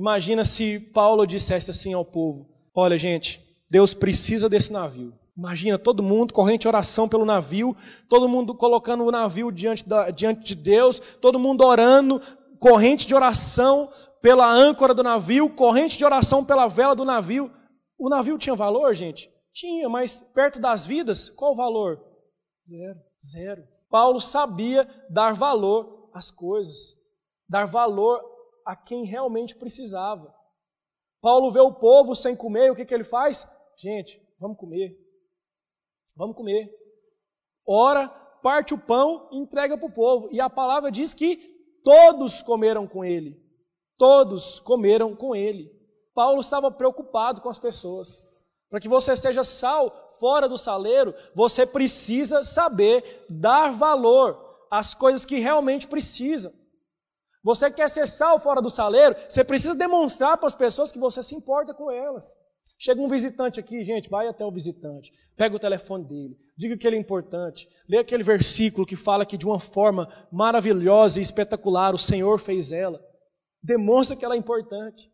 [0.00, 5.12] Imagina se Paulo dissesse assim ao povo: Olha, gente, Deus precisa desse navio.
[5.36, 7.76] Imagina todo mundo, corrente oração pelo navio,
[8.08, 12.18] todo mundo colocando o navio diante, da, diante de Deus, todo mundo orando,
[12.58, 13.90] corrente de oração
[14.22, 17.52] pela âncora do navio, corrente de oração pela vela do navio.
[17.98, 19.30] O navio tinha valor, gente?
[19.52, 22.00] Tinha, mas perto das vidas, qual o valor?
[22.66, 22.98] Zero.
[23.22, 23.62] Zero.
[23.90, 26.94] Paulo sabia dar valor às coisas,
[27.46, 28.29] dar valor
[28.70, 30.34] a quem realmente precisava.
[31.20, 33.46] Paulo vê o povo sem comer, o que, que ele faz?
[33.76, 34.96] Gente, vamos comer.
[36.16, 36.70] Vamos comer.
[37.66, 38.08] Ora,
[38.42, 40.28] parte o pão e entrega para o povo.
[40.32, 43.40] E a palavra diz que Todos comeram com ele.
[43.96, 45.70] Todos comeram com ele.
[46.14, 48.22] Paulo estava preocupado com as pessoas.
[48.68, 54.38] Para que você seja sal fora do saleiro, você precisa saber dar valor
[54.70, 56.52] às coisas que realmente precisam.
[57.42, 61.22] Você quer ser sal fora do saleiro, você precisa demonstrar para as pessoas que você
[61.22, 62.36] se importa com elas.
[62.78, 66.86] Chega um visitante aqui, gente, vai até o visitante, pega o telefone dele, diga que
[66.86, 71.94] ele é importante, lê aquele versículo que fala que de uma forma maravilhosa e espetacular
[71.94, 72.98] o Senhor fez ela.
[73.62, 75.12] Demonstra que ela é importante.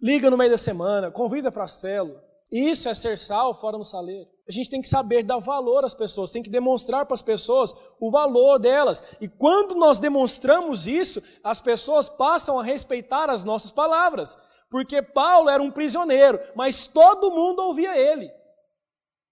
[0.00, 2.22] Liga no meio da semana, convida para a célula.
[2.52, 4.28] Isso é ser sal fora no saleiro.
[4.48, 7.74] A gente tem que saber dar valor às pessoas, tem que demonstrar para as pessoas
[7.98, 9.16] o valor delas.
[9.20, 14.38] E quando nós demonstramos isso, as pessoas passam a respeitar as nossas palavras.
[14.70, 18.30] Porque Paulo era um prisioneiro, mas todo mundo ouvia ele.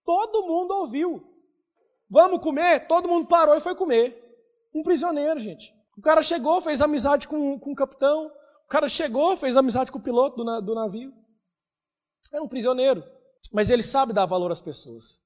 [0.04, 1.22] Todo mundo ouviu.
[2.10, 2.86] Vamos comer?
[2.88, 4.20] Todo mundo parou e foi comer.
[4.74, 5.72] Um prisioneiro, gente.
[5.96, 8.26] O cara chegou, fez amizade com, com o capitão.
[8.64, 11.12] O cara chegou, fez amizade com o piloto do, do navio.
[12.32, 13.04] É um prisioneiro.
[13.54, 15.22] Mas ele sabe dar valor às pessoas.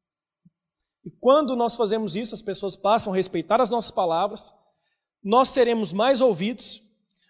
[1.02, 4.54] E quando nós fazemos isso, as pessoas passam a respeitar as nossas palavras,
[5.24, 6.82] nós seremos mais ouvidos,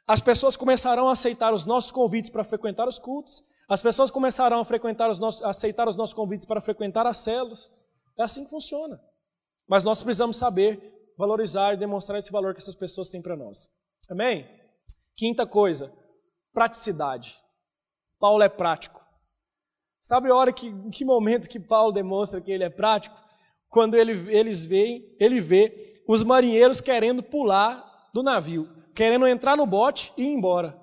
[0.08, 4.58] as pessoas começarão a aceitar os nossos convites para frequentar os cultos, as pessoas começarão
[4.58, 7.70] a frequentar os nossos, a aceitar os nossos convites para frequentar as células.
[8.18, 9.00] É assim que funciona.
[9.68, 13.68] Mas nós precisamos saber valorizar e demonstrar esse valor que essas pessoas têm para nós.
[14.10, 14.48] Amém?
[15.14, 15.92] Quinta coisa,
[16.52, 17.36] praticidade.
[18.18, 19.07] Paulo é prático.
[20.00, 23.16] Sabe a hora que, em que momento que Paulo demonstra que ele é prático?
[23.68, 29.66] Quando ele, eles veem, ele vê os marinheiros querendo pular do navio, querendo entrar no
[29.66, 30.78] bote e ir embora.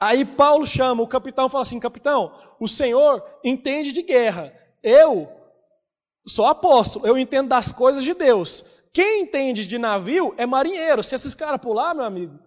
[0.00, 4.52] Aí Paulo chama o capitão e fala assim: Capitão, o senhor entende de guerra.
[4.82, 5.30] Eu
[6.26, 8.80] sou apóstolo, eu entendo das coisas de Deus.
[8.94, 11.02] Quem entende de navio é marinheiro.
[11.02, 12.38] Se esses caras pular, meu amigo,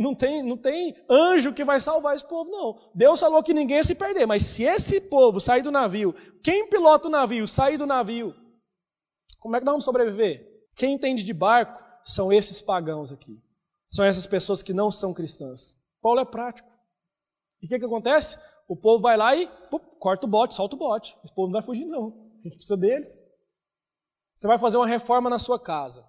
[0.00, 2.90] não tem, não tem anjo que vai salvar esse povo, não.
[2.94, 6.66] Deus falou que ninguém ia se perder, mas se esse povo sair do navio, quem
[6.70, 8.34] pilota o navio, sair do navio,
[9.40, 10.66] como é que nós vamos sobreviver?
[10.74, 13.38] Quem entende de barco são esses pagãos aqui.
[13.86, 15.76] São essas pessoas que não são cristãs.
[16.00, 16.70] Paulo é prático.
[17.60, 18.38] E o que, que acontece?
[18.70, 21.14] O povo vai lá e pup, corta o bote, solta o bote.
[21.22, 22.08] Esse povo não vai fugir, não.
[22.40, 23.22] A gente precisa deles.
[24.34, 26.08] Você vai fazer uma reforma na sua casa.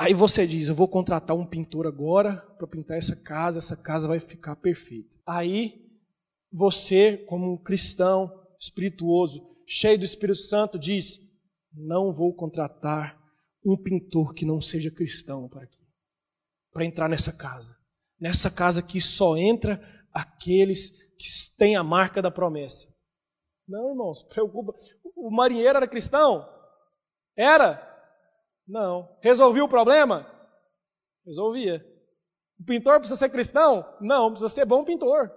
[0.00, 4.08] Aí você diz: Eu vou contratar um pintor agora para pintar essa casa, essa casa
[4.08, 5.18] vai ficar perfeita.
[5.26, 5.86] Aí
[6.50, 11.20] você, como um cristão espirituoso, cheio do Espírito Santo, diz:
[11.74, 13.20] Não vou contratar
[13.62, 15.86] um pintor que não seja cristão para aqui,
[16.72, 17.76] para entrar nessa casa.
[18.18, 19.78] Nessa casa que só entra
[20.14, 22.88] aqueles que têm a marca da promessa.
[23.68, 24.72] Não, irmãos, preocupa.
[25.14, 26.48] O marinheiro era cristão?
[27.36, 27.89] Era?
[28.70, 29.08] Não.
[29.20, 30.24] Resolvia o problema?
[31.26, 31.84] Resolvia.
[32.58, 33.84] O pintor precisa ser cristão?
[34.00, 35.30] Não, precisa ser bom pintor.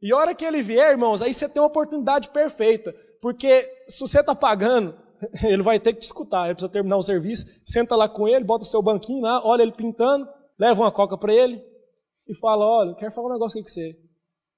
[0.00, 2.92] E a hora que ele vier, irmãos, aí você tem uma oportunidade perfeita.
[3.20, 4.94] Porque se você está pagando,
[5.42, 6.46] ele vai ter que te escutar.
[6.46, 9.62] Ele precisa terminar o serviço, senta lá com ele, bota o seu banquinho lá, olha
[9.62, 11.64] ele pintando, leva uma coca para ele
[12.28, 13.96] e fala: Olha, quero falar um negócio aqui com você.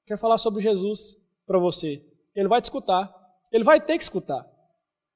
[0.06, 2.02] Quero falar sobre Jesus para você.
[2.34, 3.14] Ele vai te escutar.
[3.52, 4.44] Ele vai ter que escutar.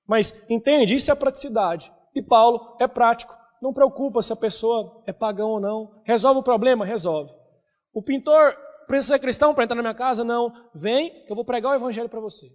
[0.07, 0.95] Mas entende?
[0.95, 1.93] Isso é praticidade.
[2.19, 3.37] E Paulo é prático.
[3.63, 6.03] Não preocupa se a pessoa é pagão ou não.
[6.05, 6.85] Resolve o problema?
[6.85, 7.33] Resolve.
[7.93, 8.57] O pintor
[8.89, 10.25] precisa ser cristão para entrar na minha casa?
[10.25, 10.53] Não.
[10.75, 12.53] Vem, que eu vou pregar o evangelho para você.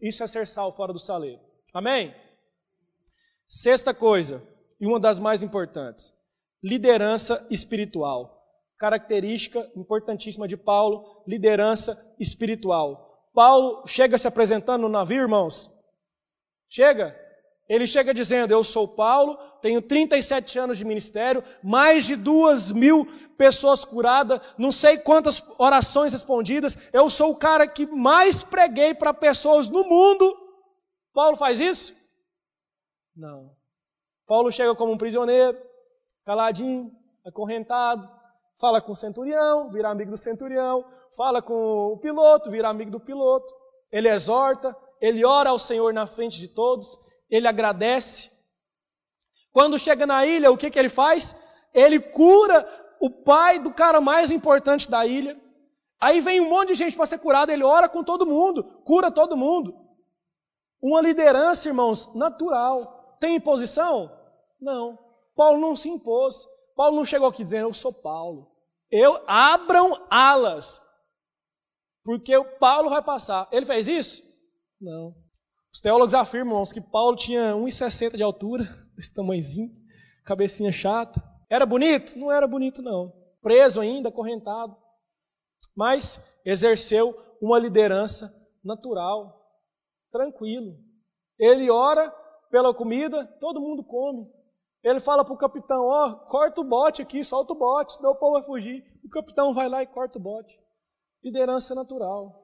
[0.00, 1.40] Isso é ser sal fora do saleiro.
[1.74, 2.14] Amém?
[3.46, 4.42] Sexta coisa,
[4.80, 6.14] e uma das mais importantes:
[6.62, 8.38] liderança espiritual.
[8.78, 13.28] Característica importantíssima de Paulo, liderança espiritual.
[13.34, 15.70] Paulo chega se apresentando no navio, irmãos,
[16.70, 17.18] Chega.
[17.70, 23.06] Ele chega dizendo: Eu sou Paulo, tenho 37 anos de ministério, mais de duas mil
[23.38, 26.92] pessoas curadas, não sei quantas orações respondidas.
[26.92, 30.36] Eu sou o cara que mais preguei para pessoas no mundo.
[31.14, 31.94] Paulo faz isso?
[33.14, 33.54] Não.
[34.26, 35.56] Paulo chega como um prisioneiro,
[36.24, 36.90] caladinho,
[37.24, 38.08] acorrentado,
[38.58, 40.84] fala com o centurião, vira amigo do centurião,
[41.16, 43.54] fala com o piloto, vira amigo do piloto.
[43.92, 46.98] Ele exorta, ele ora ao Senhor na frente de todos,
[47.30, 48.30] ele agradece.
[49.52, 51.36] Quando chega na ilha, o que, que ele faz?
[51.72, 52.66] Ele cura
[53.00, 55.40] o pai do cara mais importante da ilha.
[56.00, 59.10] Aí vem um monte de gente para ser curada, ele ora com todo mundo, cura
[59.10, 59.74] todo mundo.
[60.82, 63.16] Uma liderança, irmãos, natural.
[63.20, 64.10] Tem imposição?
[64.60, 64.98] Não.
[65.36, 66.46] Paulo não se impôs.
[66.74, 68.50] Paulo não chegou aqui dizendo, eu sou Paulo.
[68.90, 70.80] Eu abram alas.
[72.02, 73.46] Porque o Paulo vai passar.
[73.52, 74.22] Ele fez isso?
[74.80, 75.14] Não.
[75.72, 78.64] Os teólogos afirmam, irmãos, que Paulo tinha 1,60 de altura,
[78.96, 79.70] desse tamanhozinho,
[80.24, 81.22] cabecinha chata.
[81.48, 82.18] Era bonito?
[82.18, 83.12] Não era bonito, não.
[83.40, 84.76] Preso ainda, acorrentado.
[85.76, 88.30] Mas exerceu uma liderança
[88.62, 89.40] natural,
[90.12, 90.76] tranquilo.
[91.38, 92.10] Ele ora
[92.50, 94.28] pela comida, todo mundo come.
[94.82, 98.10] Ele fala para o capitão: Ó, oh, corta o bote aqui, solta o bote, senão
[98.10, 98.84] o povo vai fugir.
[99.04, 100.58] O capitão vai lá e corta o bote.
[101.22, 102.39] Liderança natural.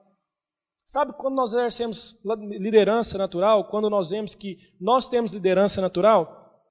[0.89, 6.63] Sabe quando nós exercemos liderança natural, quando nós vemos que nós temos liderança natural?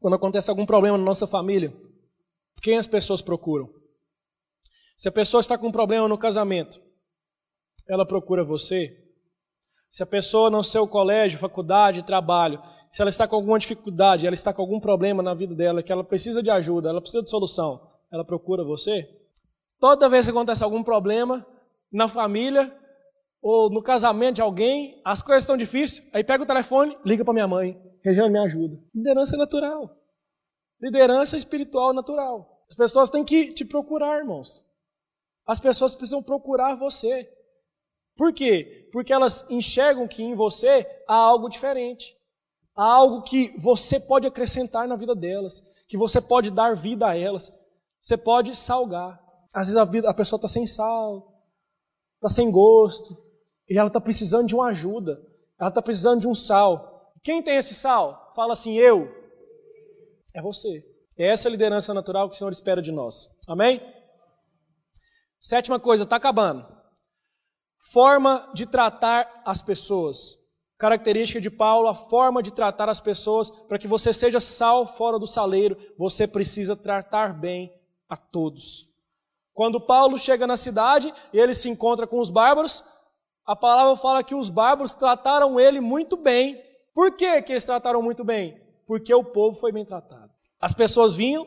[0.00, 1.72] Quando acontece algum problema na nossa família,
[2.64, 3.72] quem as pessoas procuram?
[4.96, 6.82] Se a pessoa está com um problema no casamento,
[7.88, 8.92] ela procura você.
[9.88, 12.60] Se a pessoa no seu colégio, faculdade, trabalho,
[12.90, 15.92] se ela está com alguma dificuldade, ela está com algum problema na vida dela, que
[15.92, 19.08] ela precisa de ajuda, ela precisa de solução, ela procura você.
[19.78, 21.46] Toda vez que acontece algum problema
[21.92, 22.81] na família,
[23.42, 27.34] ou no casamento de alguém, as coisas estão difíceis, aí pega o telefone, liga para
[27.34, 28.82] minha mãe, Regiane me ajuda.
[28.94, 29.96] Liderança é natural.
[30.80, 32.64] Liderança espiritual natural.
[32.68, 34.66] As pessoas têm que te procurar, irmãos.
[35.46, 37.28] As pessoas precisam procurar você.
[38.16, 38.88] Por quê?
[38.92, 42.16] Porque elas enxergam que em você há algo diferente.
[42.74, 47.16] Há algo que você pode acrescentar na vida delas, que você pode dar vida a
[47.16, 47.52] elas.
[48.00, 49.20] Você pode salgar.
[49.54, 51.40] Às vezes a, vida, a pessoa está sem sal,
[52.16, 53.14] está sem gosto,
[53.72, 55.18] e ela está precisando de uma ajuda.
[55.58, 57.10] Ela está precisando de um sal.
[57.22, 58.30] Quem tem esse sal?
[58.36, 59.10] Fala assim, eu.
[60.34, 60.84] É você.
[61.16, 63.30] É essa liderança natural que o Senhor espera de nós.
[63.48, 63.80] Amém?
[65.40, 66.66] Sétima coisa, está acabando.
[67.90, 70.36] Forma de tratar as pessoas.
[70.78, 73.50] Característica de Paulo, a forma de tratar as pessoas.
[73.50, 77.72] Para que você seja sal fora do saleiro, você precisa tratar bem
[78.06, 78.90] a todos.
[79.54, 82.84] Quando Paulo chega na cidade e ele se encontra com os bárbaros,
[83.46, 86.62] a palavra fala que os bárbaros trataram ele muito bem.
[86.94, 88.60] Por que, que eles trataram muito bem?
[88.86, 90.30] Porque o povo foi bem tratado.
[90.60, 91.46] As pessoas vinham,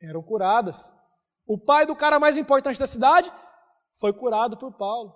[0.00, 0.92] eram curadas.
[1.46, 3.32] O pai do cara mais importante da cidade
[3.98, 5.14] foi curado por Paulo.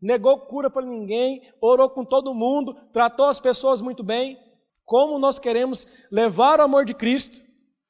[0.00, 4.38] Negou cura para ninguém, orou com todo mundo, tratou as pessoas muito bem.
[4.84, 7.38] Como nós queremos levar o amor de Cristo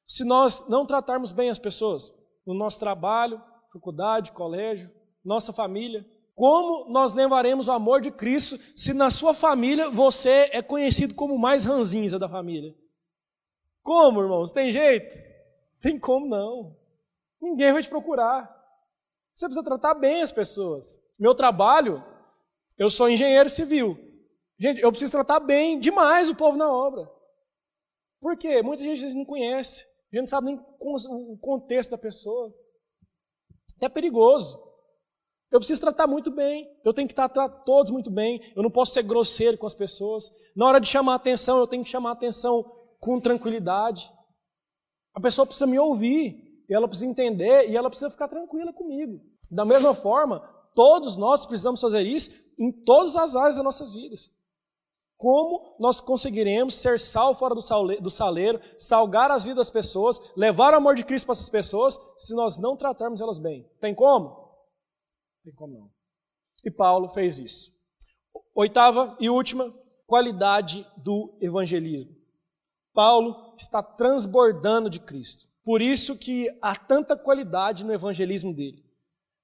[0.06, 2.12] se nós não tratarmos bem as pessoas?
[2.46, 3.40] No nosso trabalho,
[3.72, 4.90] faculdade, colégio,
[5.24, 6.04] nossa família.
[6.38, 11.34] Como nós levaremos o amor de Cristo se na sua família você é conhecido como
[11.34, 12.72] o mais ranzinza da família?
[13.82, 14.52] Como, irmãos?
[14.52, 15.16] Tem jeito?
[15.80, 16.76] Tem como não.
[17.42, 18.48] Ninguém vai te procurar.
[19.34, 21.02] Você precisa tratar bem as pessoas.
[21.18, 22.04] Meu trabalho,
[22.78, 23.98] eu sou engenheiro civil.
[24.60, 27.10] Gente, eu preciso tratar bem demais o povo na obra.
[28.20, 28.62] Por quê?
[28.62, 29.84] Muita gente não conhece.
[30.12, 32.54] A gente não sabe nem o contexto da pessoa.
[33.82, 34.67] É perigoso.
[35.50, 36.70] Eu preciso tratar muito bem.
[36.84, 38.40] Eu tenho que tratar todos muito bem.
[38.54, 40.30] Eu não posso ser grosseiro com as pessoas.
[40.54, 42.64] Na hora de chamar atenção, eu tenho que chamar atenção
[43.00, 44.12] com tranquilidade.
[45.14, 49.20] A pessoa precisa me ouvir e ela precisa entender e ela precisa ficar tranquila comigo.
[49.50, 50.40] Da mesma forma,
[50.74, 54.30] todos nós precisamos fazer isso em todas as áreas das nossas vidas.
[55.16, 60.76] Como nós conseguiremos ser sal fora do saleiro, salgar as vidas das pessoas, levar o
[60.76, 63.68] amor de Cristo para essas pessoas, se nós não tratarmos elas bem?
[63.80, 64.47] Tem como?
[65.44, 65.90] Tem como não.
[66.64, 67.72] E Paulo fez isso.
[68.54, 69.72] Oitava e última,
[70.06, 72.16] qualidade do evangelismo.
[72.92, 75.48] Paulo está transbordando de Cristo.
[75.62, 78.84] Por isso que há tanta qualidade no evangelismo dele.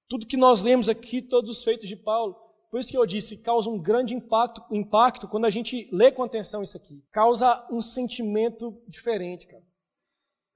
[0.08, 2.34] Tudo que nós lemos aqui, todos os feitos de Paulo,
[2.74, 6.24] por isso que eu disse, causa um grande impacto, impacto quando a gente lê com
[6.24, 7.04] atenção isso aqui.
[7.12, 9.62] Causa um sentimento diferente, cara.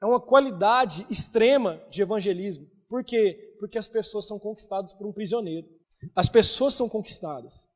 [0.02, 2.68] É uma qualidade extrema de evangelismo.
[2.88, 3.56] Por quê?
[3.60, 5.68] Porque as pessoas são conquistadas por um prisioneiro.
[6.14, 7.68] As pessoas são conquistadas.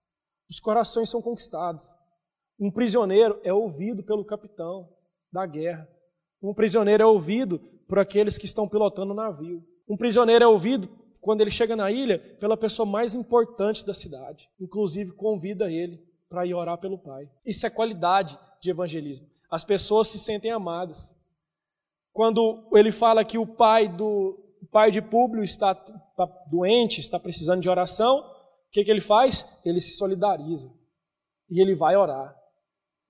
[0.48, 1.94] Os corações são conquistados.
[2.58, 4.88] Um prisioneiro é ouvido pelo capitão
[5.32, 5.88] da guerra.
[6.42, 7.58] Um prisioneiro é ouvido
[7.88, 9.64] por aqueles que estão pilotando o navio.
[9.88, 10.88] Um prisioneiro é ouvido
[11.20, 14.48] quando ele chega na ilha pela pessoa mais importante da cidade.
[14.60, 17.30] Inclusive convida ele para ir orar pelo pai.
[17.44, 19.26] Isso é qualidade de evangelismo.
[19.50, 21.20] As pessoas se sentem amadas.
[22.12, 27.18] Quando ele fala que o pai do o pai de Públio está, está doente, está
[27.18, 29.60] precisando de oração, o que, que ele faz?
[29.64, 30.72] Ele se solidariza
[31.50, 32.34] e ele vai orar.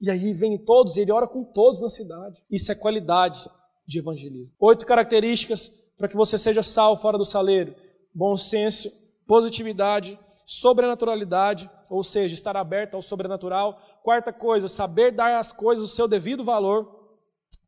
[0.01, 2.43] E aí vem todos, ele ora com todos na cidade.
[2.51, 3.49] Isso é qualidade
[3.87, 4.57] de evangelismo.
[4.59, 7.77] Oito características para que você seja sal fora do saleiro:
[8.13, 8.91] bom senso,
[9.29, 13.79] positividade, sobrenaturalidade, ou seja, estar aberto ao sobrenatural.
[14.03, 17.01] Quarta coisa, saber dar às coisas o seu devido valor.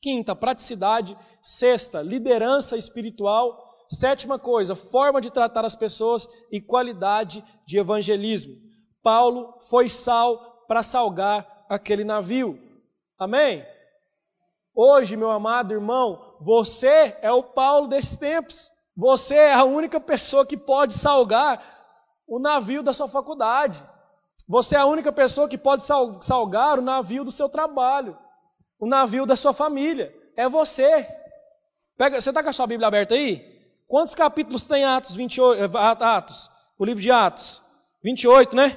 [0.01, 1.17] Quinta, praticidade.
[1.41, 3.64] Sexta, liderança espiritual.
[3.89, 8.55] Sétima coisa, forma de tratar as pessoas e qualidade de evangelismo.
[9.03, 12.59] Paulo foi sal para salgar aquele navio.
[13.19, 13.65] Amém?
[14.75, 18.71] Hoje, meu amado irmão, você é o Paulo desses tempos.
[18.97, 21.63] Você é a única pessoa que pode salgar
[22.27, 23.85] o navio da sua faculdade.
[24.49, 28.17] Você é a única pessoa que pode salgar o navio do seu trabalho,
[28.79, 30.15] o navio da sua família.
[30.37, 31.07] É você.
[31.97, 33.54] Pega, você está com a sua Bíblia aberta aí?
[33.87, 35.63] Quantos capítulos tem Atos 28?
[35.63, 37.63] Eh, Atos, o livro de Atos?
[38.03, 38.77] 28, né?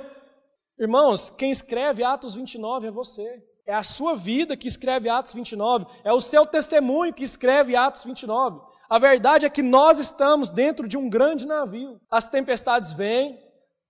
[0.80, 3.44] Irmãos, quem escreve Atos 29 é você.
[3.66, 5.86] É a sua vida que escreve Atos 29.
[6.04, 8.62] É o seu testemunho que escreve Atos 29.
[8.90, 12.00] A verdade é que nós estamos dentro de um grande navio.
[12.10, 13.38] As tempestades vêm,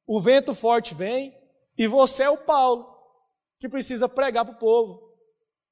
[0.07, 1.35] o vento forte vem,
[1.77, 2.87] e você é o Paulo,
[3.59, 5.13] que precisa pregar para o povo,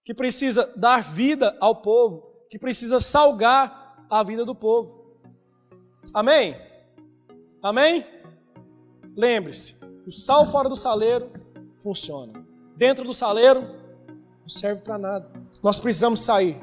[0.03, 5.04] que precisa dar vida ao povo, que precisa salgar a vida do povo.
[6.15, 6.55] Amém?
[7.61, 8.03] Amém?
[9.15, 9.75] Lembre-se,
[10.07, 11.29] o sal fora do saleiro
[11.75, 12.33] funciona.
[12.75, 13.61] Dentro do saleiro,
[14.41, 15.31] não serve para nada.
[15.61, 16.59] Nós precisamos sair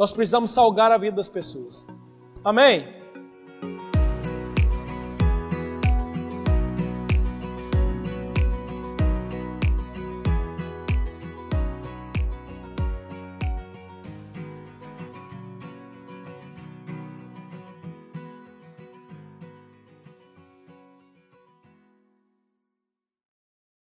[0.00, 1.86] nós precisamos salgar a vida das pessoas.
[2.42, 2.88] Amém?